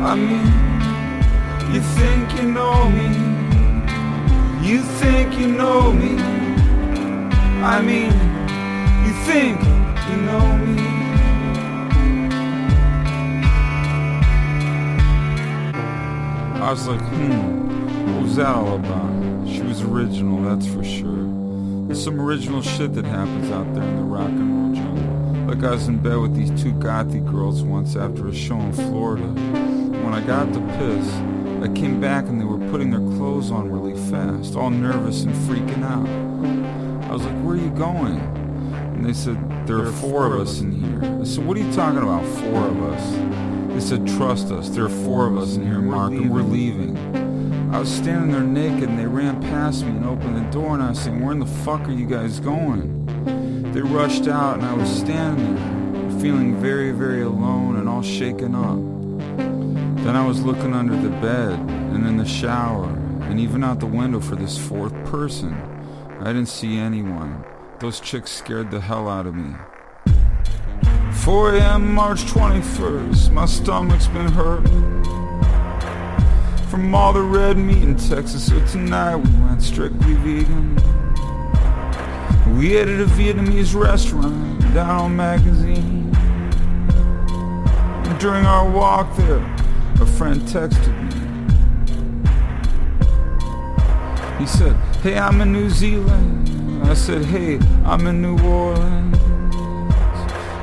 [0.03, 3.07] I mean, you think you know me.
[4.66, 6.20] You think you know me.
[7.62, 8.11] I mean,
[9.07, 9.61] you think
[10.09, 10.82] you know me.
[16.61, 18.14] I was like, hmm.
[18.14, 19.49] What was that all about?
[19.49, 21.24] She was original, that's for sure.
[21.87, 24.66] There's some original shit that happens out there in the rock and roll.
[25.47, 28.72] Like I was in bed with these two gothy girls once after a show in
[28.72, 29.26] Florida.
[29.26, 31.14] When I got to piss,
[31.62, 35.32] I came back and they were putting their clothes on really fast, all nervous and
[35.32, 37.09] freaking out.
[37.09, 38.18] I was like, where are you going?
[38.18, 39.36] And they said,
[39.68, 41.20] there are four of us in here.
[41.20, 43.72] I said, what are you talking about, four of us?
[43.72, 46.97] They said, trust us, there are four of us in here, Mark, and we're leaving.
[47.72, 50.82] I was standing there naked and they ran past me and opened the door and
[50.82, 53.05] I was saying, where in the fuck are you guys going?
[53.77, 55.55] They rushed out and I was standing
[55.93, 58.79] there, feeling very, very alone and all shaken up.
[60.03, 62.89] Then I was looking under the bed and in the shower
[63.24, 65.53] and even out the window for this fourth person.
[66.20, 67.45] I didn't see anyone.
[67.79, 69.55] Those chicks scared the hell out of me.
[71.12, 71.93] 4 a.m.
[71.93, 75.05] March 21st, my stomach's been hurting
[76.70, 78.47] from all the red meat in Texas.
[78.47, 80.86] So tonight we went strictly vegan.
[82.57, 86.11] We ate at a Vietnamese restaurant down on Magazine.
[88.07, 89.44] And during our walk there,
[90.00, 91.12] a friend texted me.
[94.38, 96.88] He said, Hey, I'm in New Zealand.
[96.88, 99.18] I said, Hey, I'm in New Orleans.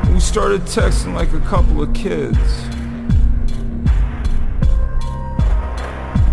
[0.09, 2.39] We started texting like a couple of kids.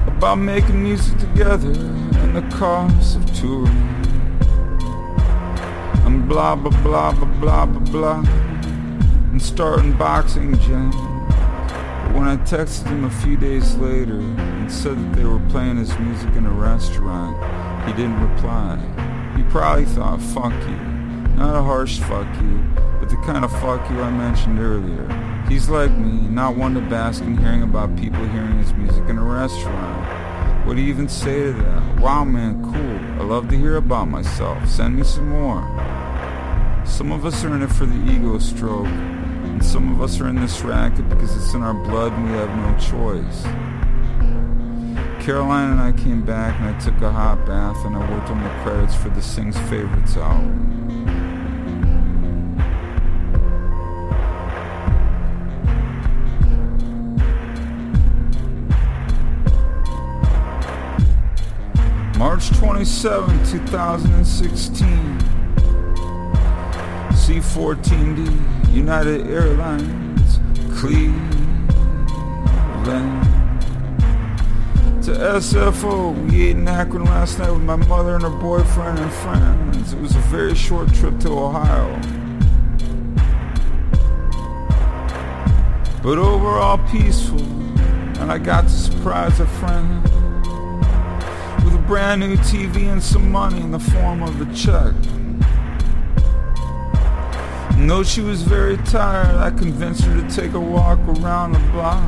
[0.07, 4.00] About making music together and the cost of touring.
[6.31, 8.23] Blah blah blah blah blah blah.
[9.33, 10.93] And starting boxing gym.
[10.93, 15.79] But when I texted him a few days later and said that they were playing
[15.79, 17.37] his music in a restaurant,
[17.85, 18.79] he didn't reply.
[19.37, 20.77] He probably thought, fuck you.
[21.35, 22.65] Not a harsh fuck you,
[23.01, 25.09] but the kind of fuck you I mentioned earlier.
[25.49, 29.19] He's like me, not one to bask in hearing about people hearing his music in
[29.19, 30.65] a restaurant.
[30.65, 32.01] What do you even say to that?
[32.01, 33.21] Wow, man, cool.
[33.21, 34.69] I love to hear about myself.
[34.69, 36.00] Send me some more.
[36.85, 40.29] Some of us are in it for the ego stroke, and some of us are
[40.29, 43.43] in this racket because it's in our blood and we have no choice.
[45.25, 48.43] Caroline and I came back and I took a hot bath and I worked on
[48.43, 50.71] the credits for the Sings Favorites album.
[62.19, 65.30] March 27, 2016.
[67.31, 70.41] C-14D, United Airlines,
[70.77, 71.23] Cleveland.
[75.05, 79.13] To SFO, we ate in Akron last night with my mother and her boyfriend and
[79.13, 79.93] friends.
[79.93, 81.95] It was a very short trip to Ohio.
[86.03, 87.43] But overall peaceful,
[88.19, 90.03] and I got to surprise a friend
[91.65, 94.95] with a brand new TV and some money in the form of a check.
[97.91, 102.07] Though she was very tired, I convinced her to take a walk around the block,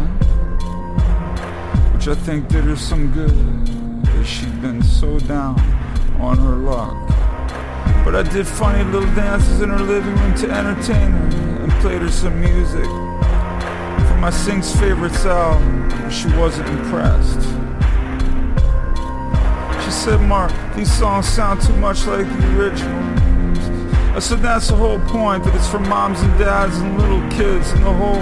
[1.93, 5.59] which I think did her some good, as she'd been so down
[6.21, 6.95] on her luck.
[8.05, 12.03] But I did funny little dances in her living room to entertain her and played
[12.03, 12.87] her some music
[14.07, 16.11] from my Sings Favorites album.
[16.11, 17.43] She wasn't impressed.
[19.85, 23.22] She said, Mark, these songs sound too much like the originals.
[24.13, 27.21] Uh, I said, that's the whole point, that it's for moms and dads and little
[27.31, 28.15] kids and the whole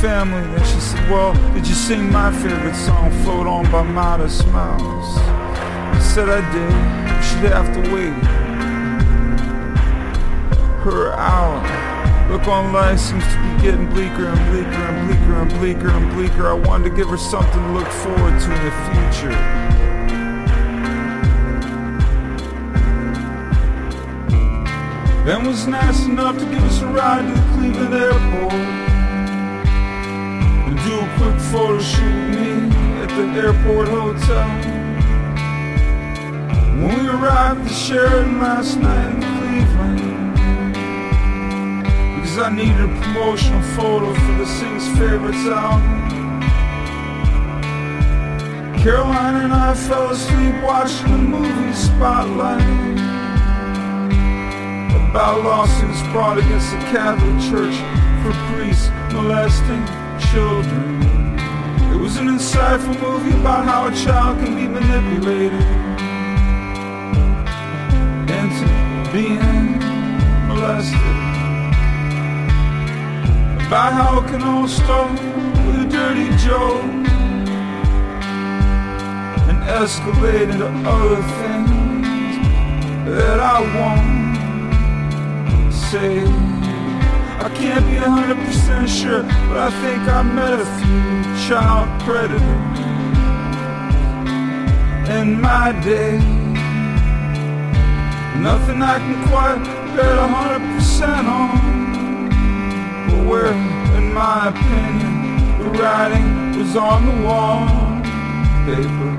[0.00, 0.42] family.
[0.42, 5.18] And she said, well, did you sing my favorite song, Float On by Modest Mouse?
[5.18, 6.72] I said I did.
[7.24, 8.12] She'd have to wait.
[10.82, 11.60] Her hour.
[12.30, 16.10] Look on life seems to be getting bleaker and bleaker and bleaker and bleaker and
[16.12, 16.48] bleaker.
[16.48, 19.69] I wanted to give her something to look forward to in the future.
[25.24, 28.54] Ben was nice enough to give us a ride to the Cleveland airport
[30.66, 32.70] and do a quick photo shoot with me
[33.02, 34.48] at the airport hotel.
[36.78, 40.34] When we arrived at Sheraton last night in Cleveland,
[42.16, 46.40] because I needed a promotional photo for the Sings Favorites album.
[48.82, 52.99] Caroline and I fell asleep watching the movie Spotlight
[55.10, 57.74] about lawsuits brought against the Catholic Church
[58.22, 59.84] for priests molesting
[60.30, 61.02] children.
[61.92, 65.66] It was an insightful movie about how a child can be manipulated
[68.38, 68.66] into
[69.10, 69.80] being
[70.46, 70.94] molested
[73.66, 75.10] About how it can all start
[75.66, 76.84] with a dirty joke
[79.50, 81.66] and escalate into other things
[83.08, 84.19] that I won't
[85.90, 86.22] say.
[87.46, 91.04] I can't be a hundred percent sure, but I think I met a few
[91.48, 92.78] child predators
[95.18, 96.18] in my day.
[98.38, 99.58] Nothing I can quite
[99.96, 102.28] bet a hundred percent on.
[103.08, 103.52] But where,
[103.98, 105.14] in my opinion,
[105.58, 107.66] the writing was on the wall
[108.64, 109.10] paper.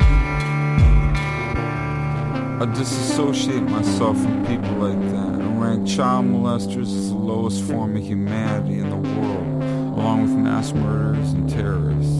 [2.61, 5.30] I disassociate myself from people like that
[5.61, 9.63] rank child molesters as the lowest form of humanity in the world,
[9.93, 12.17] along with mass murderers and terrorists.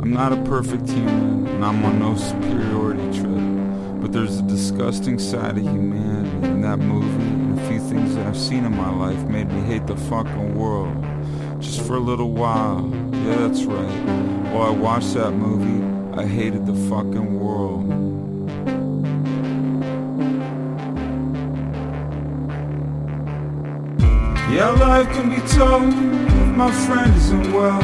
[0.00, 5.18] I'm not a perfect human, and I'm on no superiority trip, but there's a disgusting
[5.18, 8.90] side of humanity in that movie, and a few things that I've seen in my
[8.90, 10.94] life made me hate the fucking world.
[11.60, 12.88] Just for a little while.
[13.12, 14.52] Yeah, that's right.
[14.52, 15.82] While I watched that movie,
[16.16, 18.03] I hated the fucking world.
[24.54, 25.82] Yeah, life can be tough
[26.56, 27.82] my friend isn't well.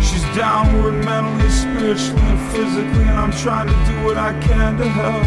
[0.00, 4.88] She's downward mentally, spiritually, and physically, and I'm trying to do what I can to
[4.88, 5.26] help.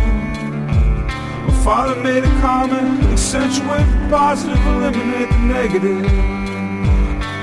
[1.47, 6.05] My father made a comment, accentuate the positive, eliminate the negative.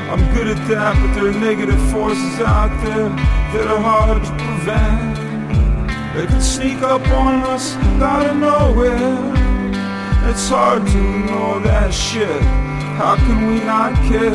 [0.09, 3.11] I'm good at that, but there are negative forces out there
[3.53, 5.16] that are hard to prevent.
[6.15, 9.40] They can sneak up on us out of nowhere.
[10.29, 12.43] It's hard to ignore that shit.
[13.01, 14.35] How can we not care?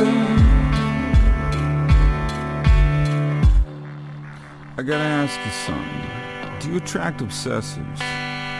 [4.78, 6.60] I gotta ask you something.
[6.60, 8.00] Do you attract obsessives?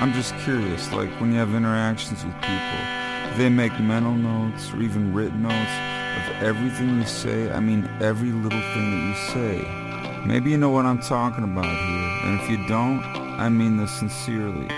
[0.00, 4.80] I'm just curious, like when you have interactions with people, they make mental notes or
[4.80, 7.50] even written notes of everything you say?
[7.50, 10.22] I mean, every little thing that you say.
[10.26, 13.00] Maybe you know what I'm talking about here, and if you don't,
[13.38, 14.68] I mean this sincerely.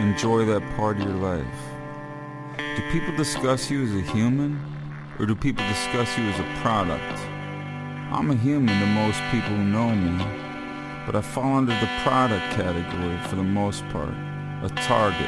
[0.00, 1.46] Enjoy that part of your life.
[2.78, 4.56] Do people discuss you as a human?
[5.18, 7.12] Or do people discuss you as a product?
[8.12, 10.16] I'm a human to most people who know me,
[11.04, 14.14] but I fall under the product category for the most part.
[14.62, 15.26] A target.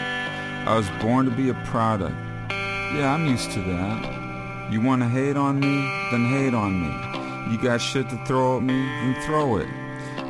[0.65, 2.15] I was born to be a product.
[2.53, 4.71] Yeah, I'm used to that.
[4.71, 5.91] You wanna hate on me?
[6.13, 7.53] Then hate on me.
[7.53, 8.75] You got shit to throw at me?
[8.75, 9.69] Then throw it.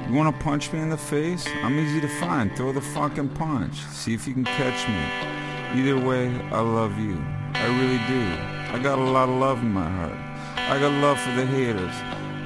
[0.08, 1.46] You wanna punch me in the face?
[1.62, 2.56] I'm easy to find.
[2.56, 3.74] Throw the fucking punch.
[3.88, 5.39] See if you can catch me.
[5.72, 7.22] Either way, I love you.
[7.54, 8.74] I really do.
[8.74, 10.18] I got a lot of love in my heart.
[10.56, 11.94] I got love for the haters.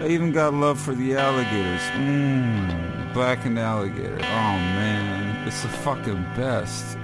[0.00, 1.80] I even got love for the alligators.
[1.92, 4.16] Mmm, black and alligator.
[4.16, 6.98] Oh man, it's the fucking best.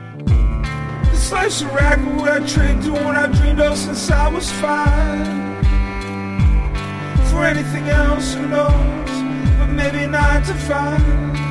[1.11, 4.51] This life's a racket where I trade doing what I dreamed of since I was
[4.53, 5.27] five.
[7.31, 9.09] For anything else, who knows?
[9.59, 11.50] But maybe nine to five.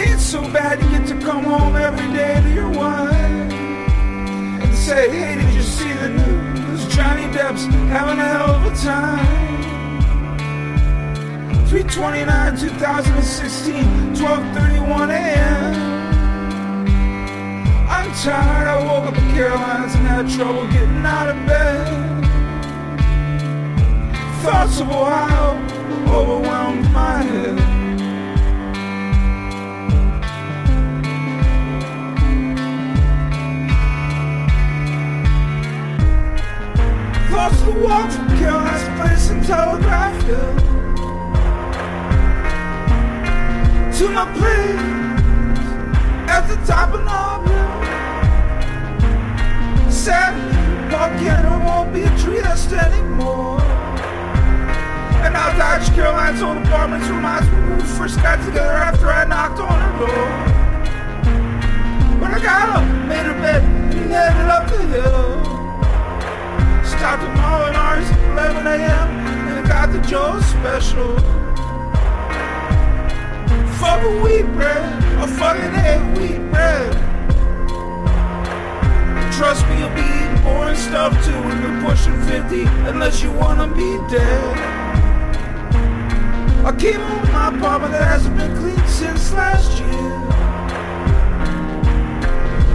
[0.00, 5.10] It's so bad you get to come home every day to your wife and say,
[5.10, 6.86] hey, did you see the news?
[6.94, 9.58] Johnny Depp's having a hell of a time.
[11.66, 13.74] 329 2016,
[14.14, 15.88] 1231 a.m.
[17.90, 22.24] I'm tired, I woke up at Caroline's and had trouble getting out of bed.
[24.42, 25.58] Thoughts of Ohio
[26.14, 27.77] overwhelmed my head.
[37.38, 40.56] Across the walk from Caroline's place in Telegraph Hill
[43.92, 44.80] to my place
[46.28, 47.82] at the top of Nob Hill.
[49.88, 50.52] Sadly,
[50.90, 53.60] Cannon won't be a Trieste anymore.
[55.22, 59.24] And now Dodge Caroline's old apartments reminds me when we first got together after I
[59.24, 60.28] knocked on her door.
[62.20, 65.57] When I got up, made her bed, and headed up the hill.
[67.08, 69.08] Stopped at Molinar's at 11 a.m.
[69.48, 71.16] and got the Joe special.
[73.80, 74.84] Fuck a wheat bread,
[75.16, 76.92] I fucking hate wheat bread.
[79.32, 83.68] Trust me, you'll be eating boring stuff too when you're pushing 50, unless you wanna
[83.68, 84.58] be dead.
[86.66, 90.12] I came home to my apartment that hasn't been cleaned since last year.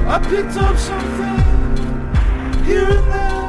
[0.09, 3.42] I picked up something here and there.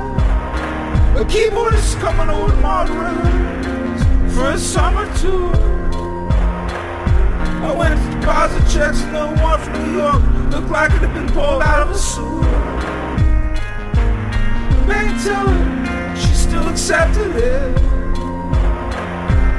[1.17, 3.15] A keyboardist coming over to Monterey
[4.35, 5.55] for a summer tour.
[7.63, 11.15] I went to deposit checks and the one from New York looked like it had
[11.15, 12.43] been pulled out of a sewer.
[14.89, 17.79] Bank teller, she still accepted it.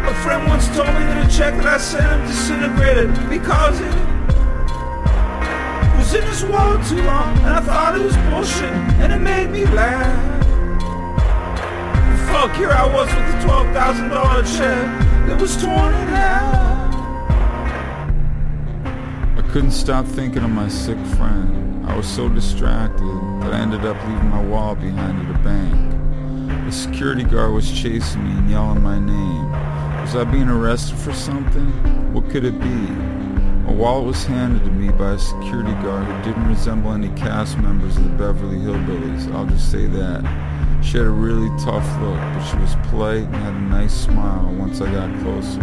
[0.09, 3.95] A friend once told me that a check that I sent him disintegrated because it
[5.97, 9.49] was in his wallet too long, and I thought it was bullshit, and it made
[9.51, 10.34] me laugh.
[12.35, 16.93] Fuck, here I was with thousand dollar check that was torn in half.
[19.37, 21.87] I couldn't stop thinking of my sick friend.
[21.89, 23.07] I was so distracted
[23.39, 26.67] that I ended up leaving my wallet behind at a bank.
[26.67, 29.51] A security guard was chasing me and yelling my name.
[30.01, 31.71] Was I being arrested for something?
[32.13, 33.71] What could it be?
[33.71, 37.57] A wallet was handed to me by a security guard who didn't resemble any cast
[37.59, 39.33] members of the Beverly Hillbillies.
[39.33, 40.21] I'll just say that.
[40.85, 44.53] She had a really tough look, but she was polite and had a nice smile
[44.53, 45.61] once I got closer.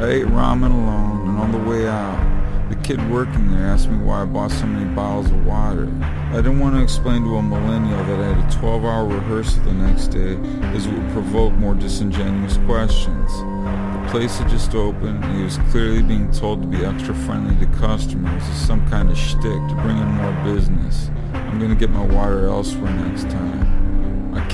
[0.00, 3.98] I ate ramen alone, and on the way out, the kid working there asked me
[3.98, 5.88] why I bought so many bottles of water.
[6.00, 9.64] I didn't want to explain to a millennial that I had a 12 hour rehearsal
[9.64, 10.36] the next day,
[10.74, 13.32] as it would provoke more disingenuous questions.
[13.40, 17.56] The place had just opened, and he was clearly being told to be extra friendly
[17.66, 21.10] to customers as some kind of shtick to bring in more business.
[21.34, 23.57] I'm gonna get my water elsewhere next time.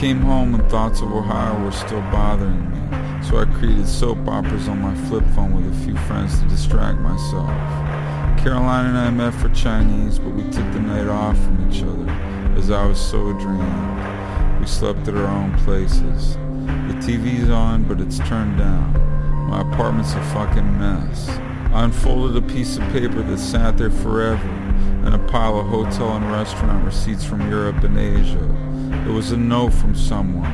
[0.05, 4.69] Came home and thoughts of Ohio were still bothering me, so I created soap operas
[4.69, 7.49] on my flip phone with a few friends to distract myself.
[8.39, 12.11] Caroline and I met for Chinese, but we took the night off from each other,
[12.55, 14.61] as I was so drained.
[14.61, 16.35] We slept at our own places.
[16.35, 19.49] The TV's on, but it's turned down.
[19.49, 21.31] My apartment's a fucking mess.
[21.73, 24.49] I unfolded a piece of paper that sat there forever,
[25.07, 28.54] and a pile of hotel and restaurant receipts from Europe and Asia.
[29.07, 30.51] It was a note from someone.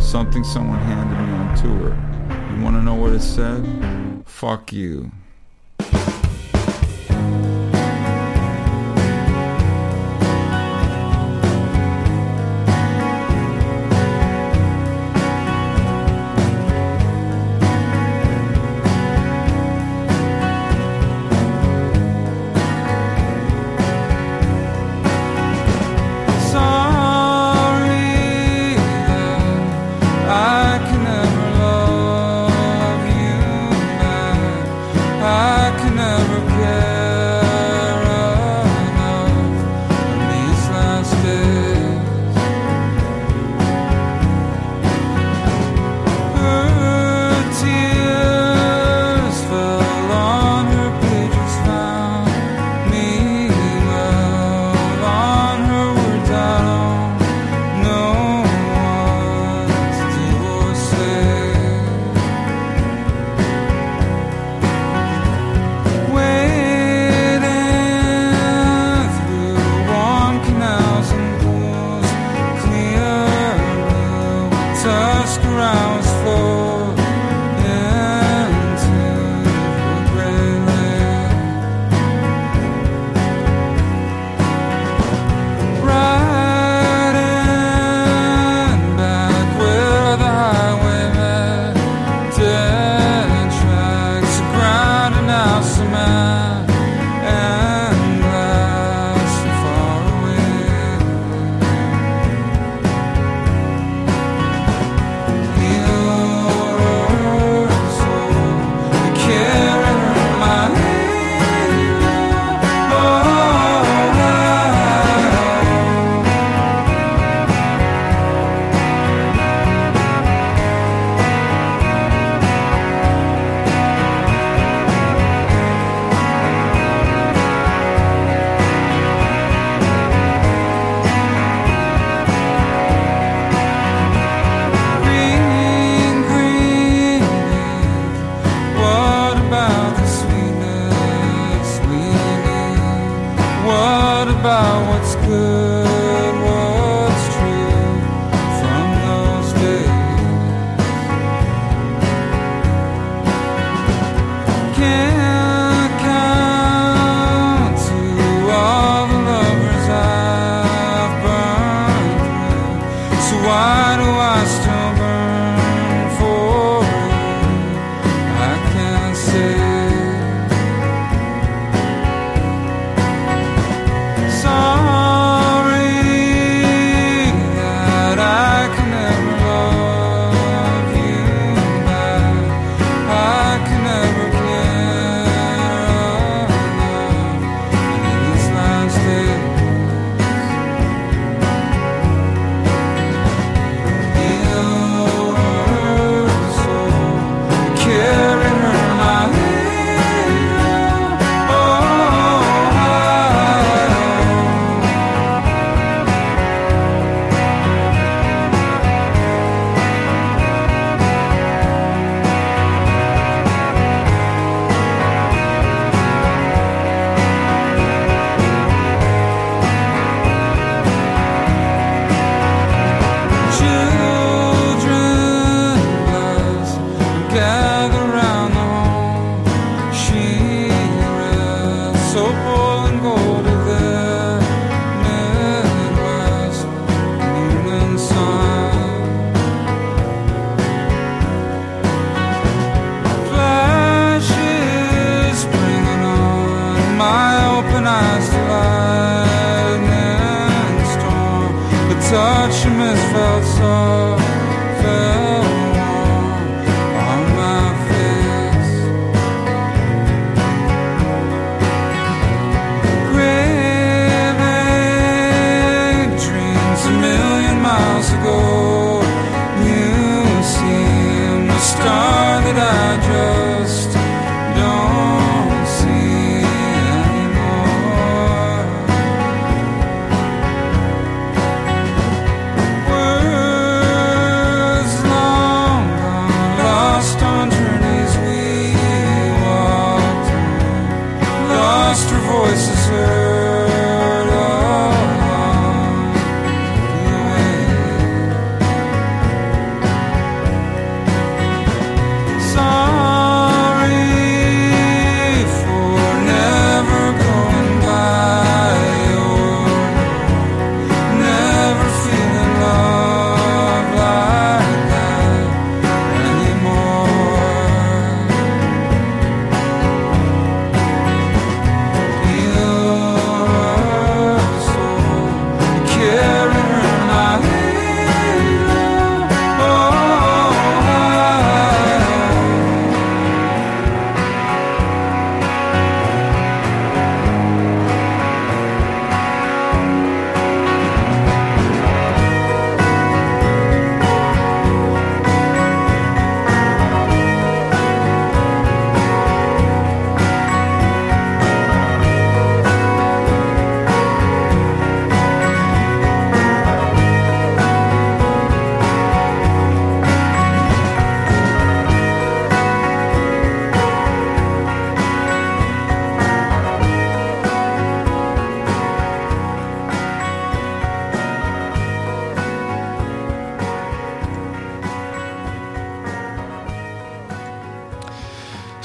[0.00, 2.56] Something someone handed me on tour.
[2.56, 3.66] You wanna know what it said?
[4.24, 5.10] Fuck you.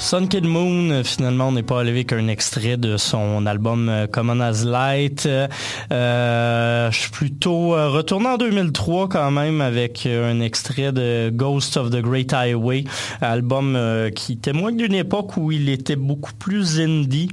[0.08, 4.06] Sun Kid Moon, finalement, on n'est pas allé avec un extrait de son album euh,
[4.06, 5.26] Common as Light.
[5.26, 11.76] Euh, je suis plutôt euh, retourné en 2003 quand même avec un extrait de Ghost
[11.76, 12.84] of the Great Highway,
[13.20, 13.78] album
[14.16, 17.28] qui témoigne d'une époque où il était beaucoup plus indie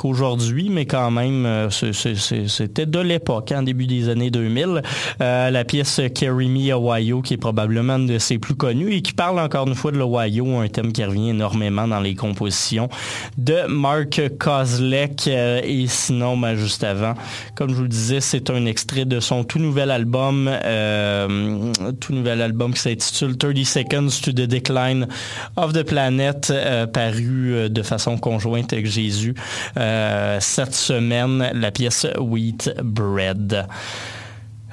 [0.00, 4.80] qu'aujourd'hui, mais quand même, euh, c'était de l'époque, en début des années 2000.
[5.20, 9.02] Euh, la pièce Carry Me Ohio, qui est probablement une de ses plus connues et
[9.02, 12.88] qui parle encore une fois de l'Ohio, un thème qui revient énormément dans les compositions
[13.36, 15.28] de Mark Kozlek.
[15.28, 17.12] Euh, et sinon, ben, juste avant,
[17.54, 20.50] comme je vous le disais, c'est un extrait de son tout nouvel album,
[22.00, 25.06] tout nouvel album qui s'intitule 30 Seconds to the Decline
[25.56, 26.50] of the Planet,
[26.94, 29.34] paru de façon conjointe avec Jésus
[30.40, 33.66] cette semaine, la pièce Wheat Bread.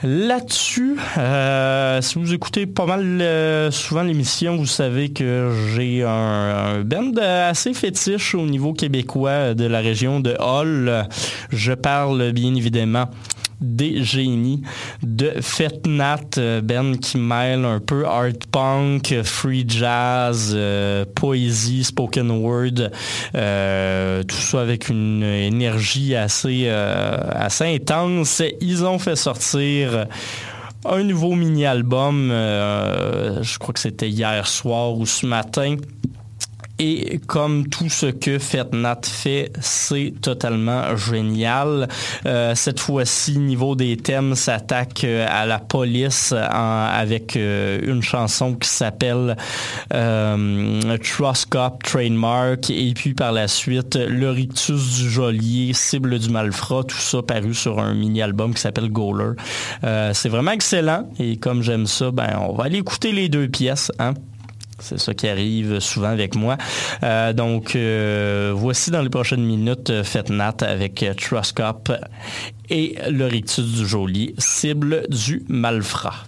[0.03, 6.09] Là-dessus, euh, si vous écoutez pas mal euh, souvent l'émission, vous savez que j'ai un,
[6.09, 11.07] un band assez fétiche au niveau québécois de la région de Hall.
[11.49, 13.09] Je parle bien évidemment
[13.61, 14.61] des génies
[15.01, 22.31] de Fetnat, euh, Ben qui mêle un peu art punk, free jazz, euh, poésie, spoken
[22.31, 22.89] word,
[23.35, 28.41] euh, tout ça avec une énergie assez, assez intense.
[28.61, 30.05] Ils ont fait sortir
[30.85, 35.75] un nouveau mini-album, je crois que c'était hier soir ou ce matin.
[36.79, 41.87] Et comme tout ce que Fetnat fait, c'est totalement génial.
[42.25, 48.53] Euh, cette fois-ci, niveau des thèmes, s'attaque euh, à la police avec euh, une chanson
[48.53, 49.35] qui s'appelle
[49.93, 56.29] euh, Trust Cop Trademark et puis par la suite Le Rictus du Geôlier, Cible du
[56.29, 59.33] Malfrat, tout ça paru sur un mini-album qui s'appelle Goaler.
[60.13, 63.91] C'est vraiment excellent et comme j'aime ça, ben on va aller écouter les deux pièces.
[63.99, 64.13] Hein?
[64.79, 66.57] C'est ça qui arrive souvent avec moi.
[67.03, 71.91] Euh, donc, euh, voici dans les prochaines minutes euh, Fête Nat avec euh, Trust Cop
[72.69, 76.25] et le rictus du Jolie, cible du malfrat.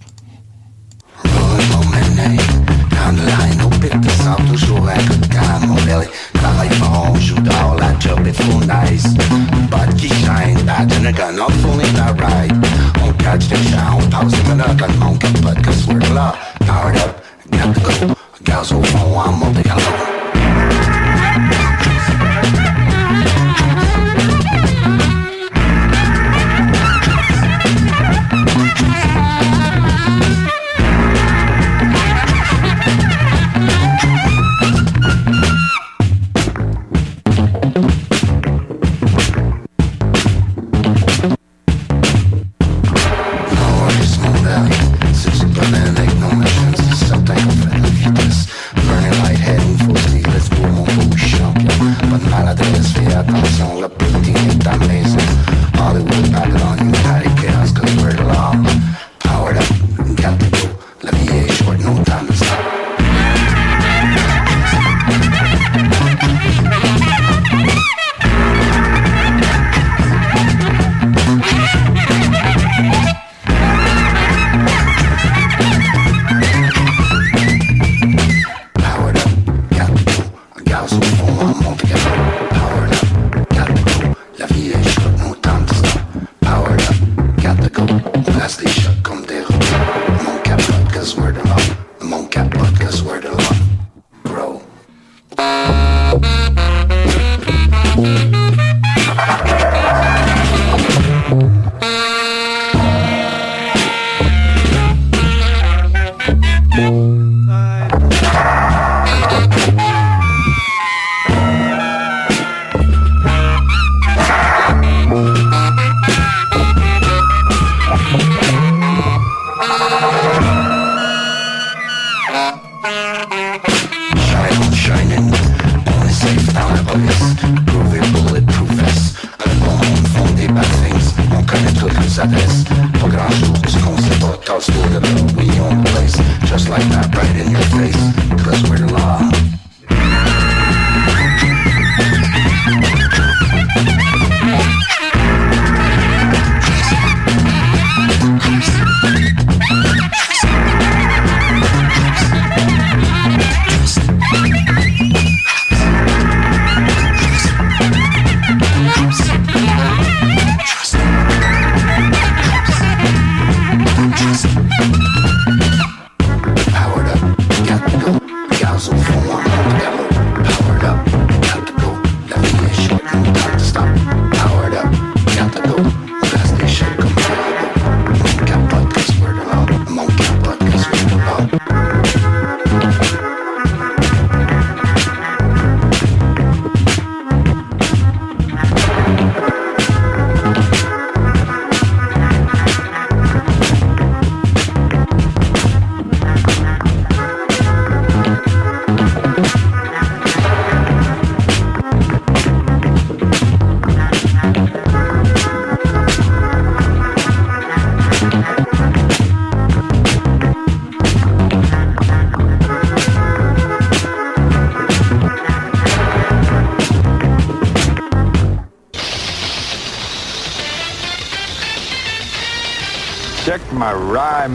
[18.42, 20.19] Down the line, au pic de sang, toujours un coup de gamme,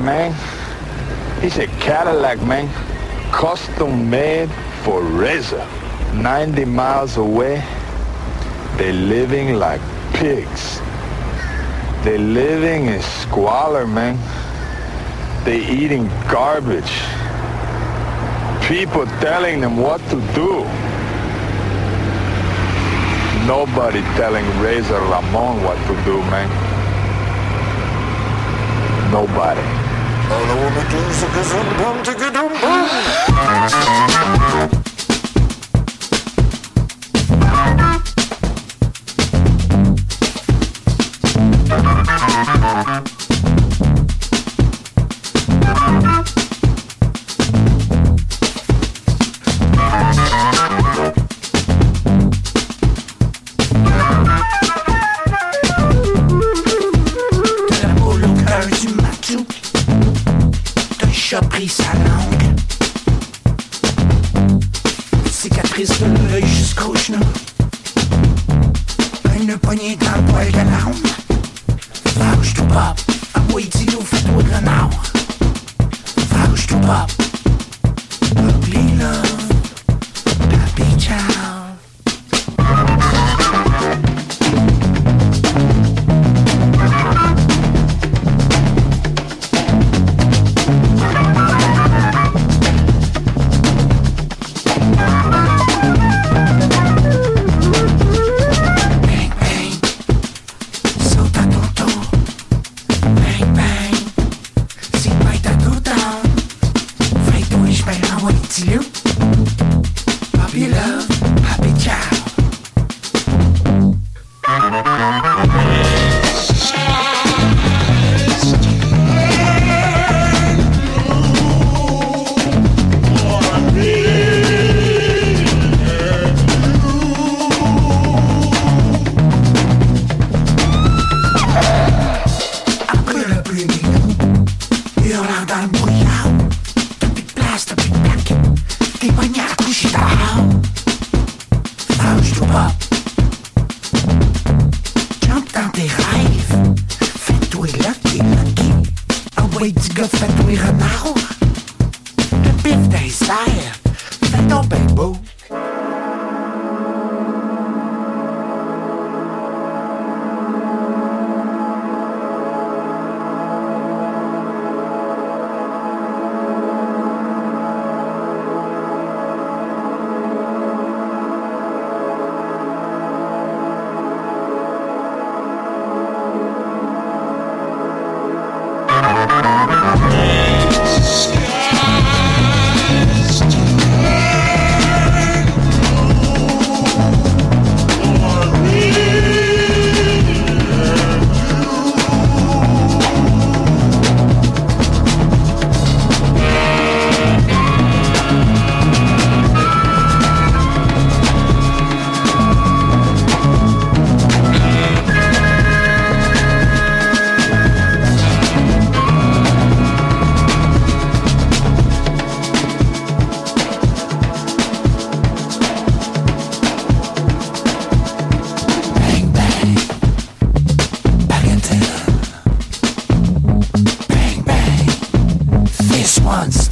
[0.03, 0.33] man.
[1.41, 2.69] He's a Cadillac, man.
[3.31, 4.49] Custom made
[4.83, 5.67] for Reza.
[6.13, 7.63] 90 miles away,
[8.77, 9.81] they're living like
[10.13, 10.79] pigs.
[12.03, 14.17] They're living in squalor, man.
[15.43, 16.91] They're eating garbage.
[18.67, 20.63] People telling them what to do.
[23.45, 26.49] Nobody telling Razor Ramon what to do, man.
[29.11, 29.84] Nobody.
[30.27, 32.71] All I wanna do is a gazumba, take a dumba.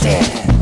[0.04, 0.53] Dead.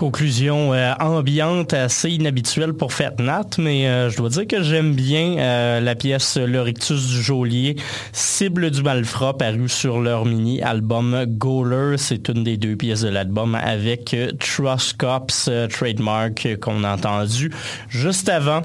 [0.00, 4.94] Conclusion euh, ambiante assez inhabituelle pour Fête Nat, mais euh, je dois dire que j'aime
[4.94, 7.76] bien euh, la pièce Le Rictus du Geôlier,
[8.14, 11.98] Cible du Malfrat, parue sur leur mini-album Goaler.
[11.98, 17.52] C'est une des deux pièces de l'album avec Trust Cops Trademark qu'on a entendu
[17.90, 18.62] juste avant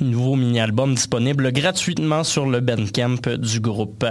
[0.00, 4.04] nouveau mini-album disponible gratuitement sur le Bandcamp du groupe.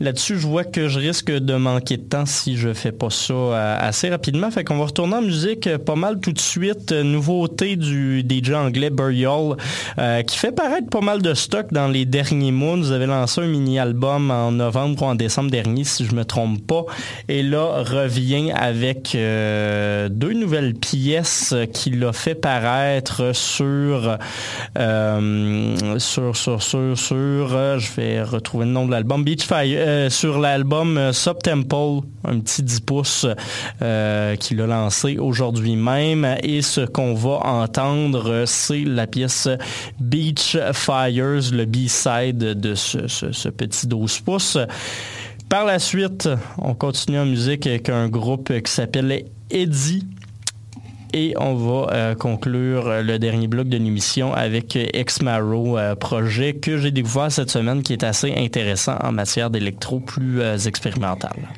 [0.00, 3.34] Là-dessus, je vois que je risque de manquer de temps si je fais pas ça
[3.34, 4.50] euh, assez rapidement.
[4.50, 6.92] Fait qu'on va retourner en musique euh, pas mal tout de suite.
[6.92, 9.56] Euh, Nouveauté du DJ anglais Burial
[10.26, 12.76] qui fait paraître pas mal de stock dans les derniers mois.
[12.76, 16.64] Nous avez lancé un mini-album en novembre ou en décembre dernier, si je me trompe
[16.66, 16.84] pas.
[17.28, 24.18] Et là, revient avec deux nouvelles pièces qu'il a fait paraître sur
[25.98, 30.38] sur, sur, sur, sur, euh, je vais retrouver le nom de l'album, Beachfire, euh, sur
[30.38, 33.26] l'album euh, Subtemple, un petit 10 pouces
[33.82, 36.36] euh, qu'il a lancé aujourd'hui même.
[36.42, 39.48] Et ce qu'on va entendre, euh, c'est la pièce
[40.00, 44.58] Beach Fires, le B-side de ce, ce- ce petit 12 pouces.
[45.48, 46.28] Par la suite,
[46.58, 50.06] on continue en musique avec un groupe qui s'appelle Eddie.
[51.12, 55.96] Et on va euh, conclure euh, le dernier bloc de l'émission avec euh, Exmaro, euh,
[55.96, 60.56] projet que j'ai découvert cette semaine qui est assez intéressant en matière d'électro plus euh,
[60.56, 61.48] expérimentale.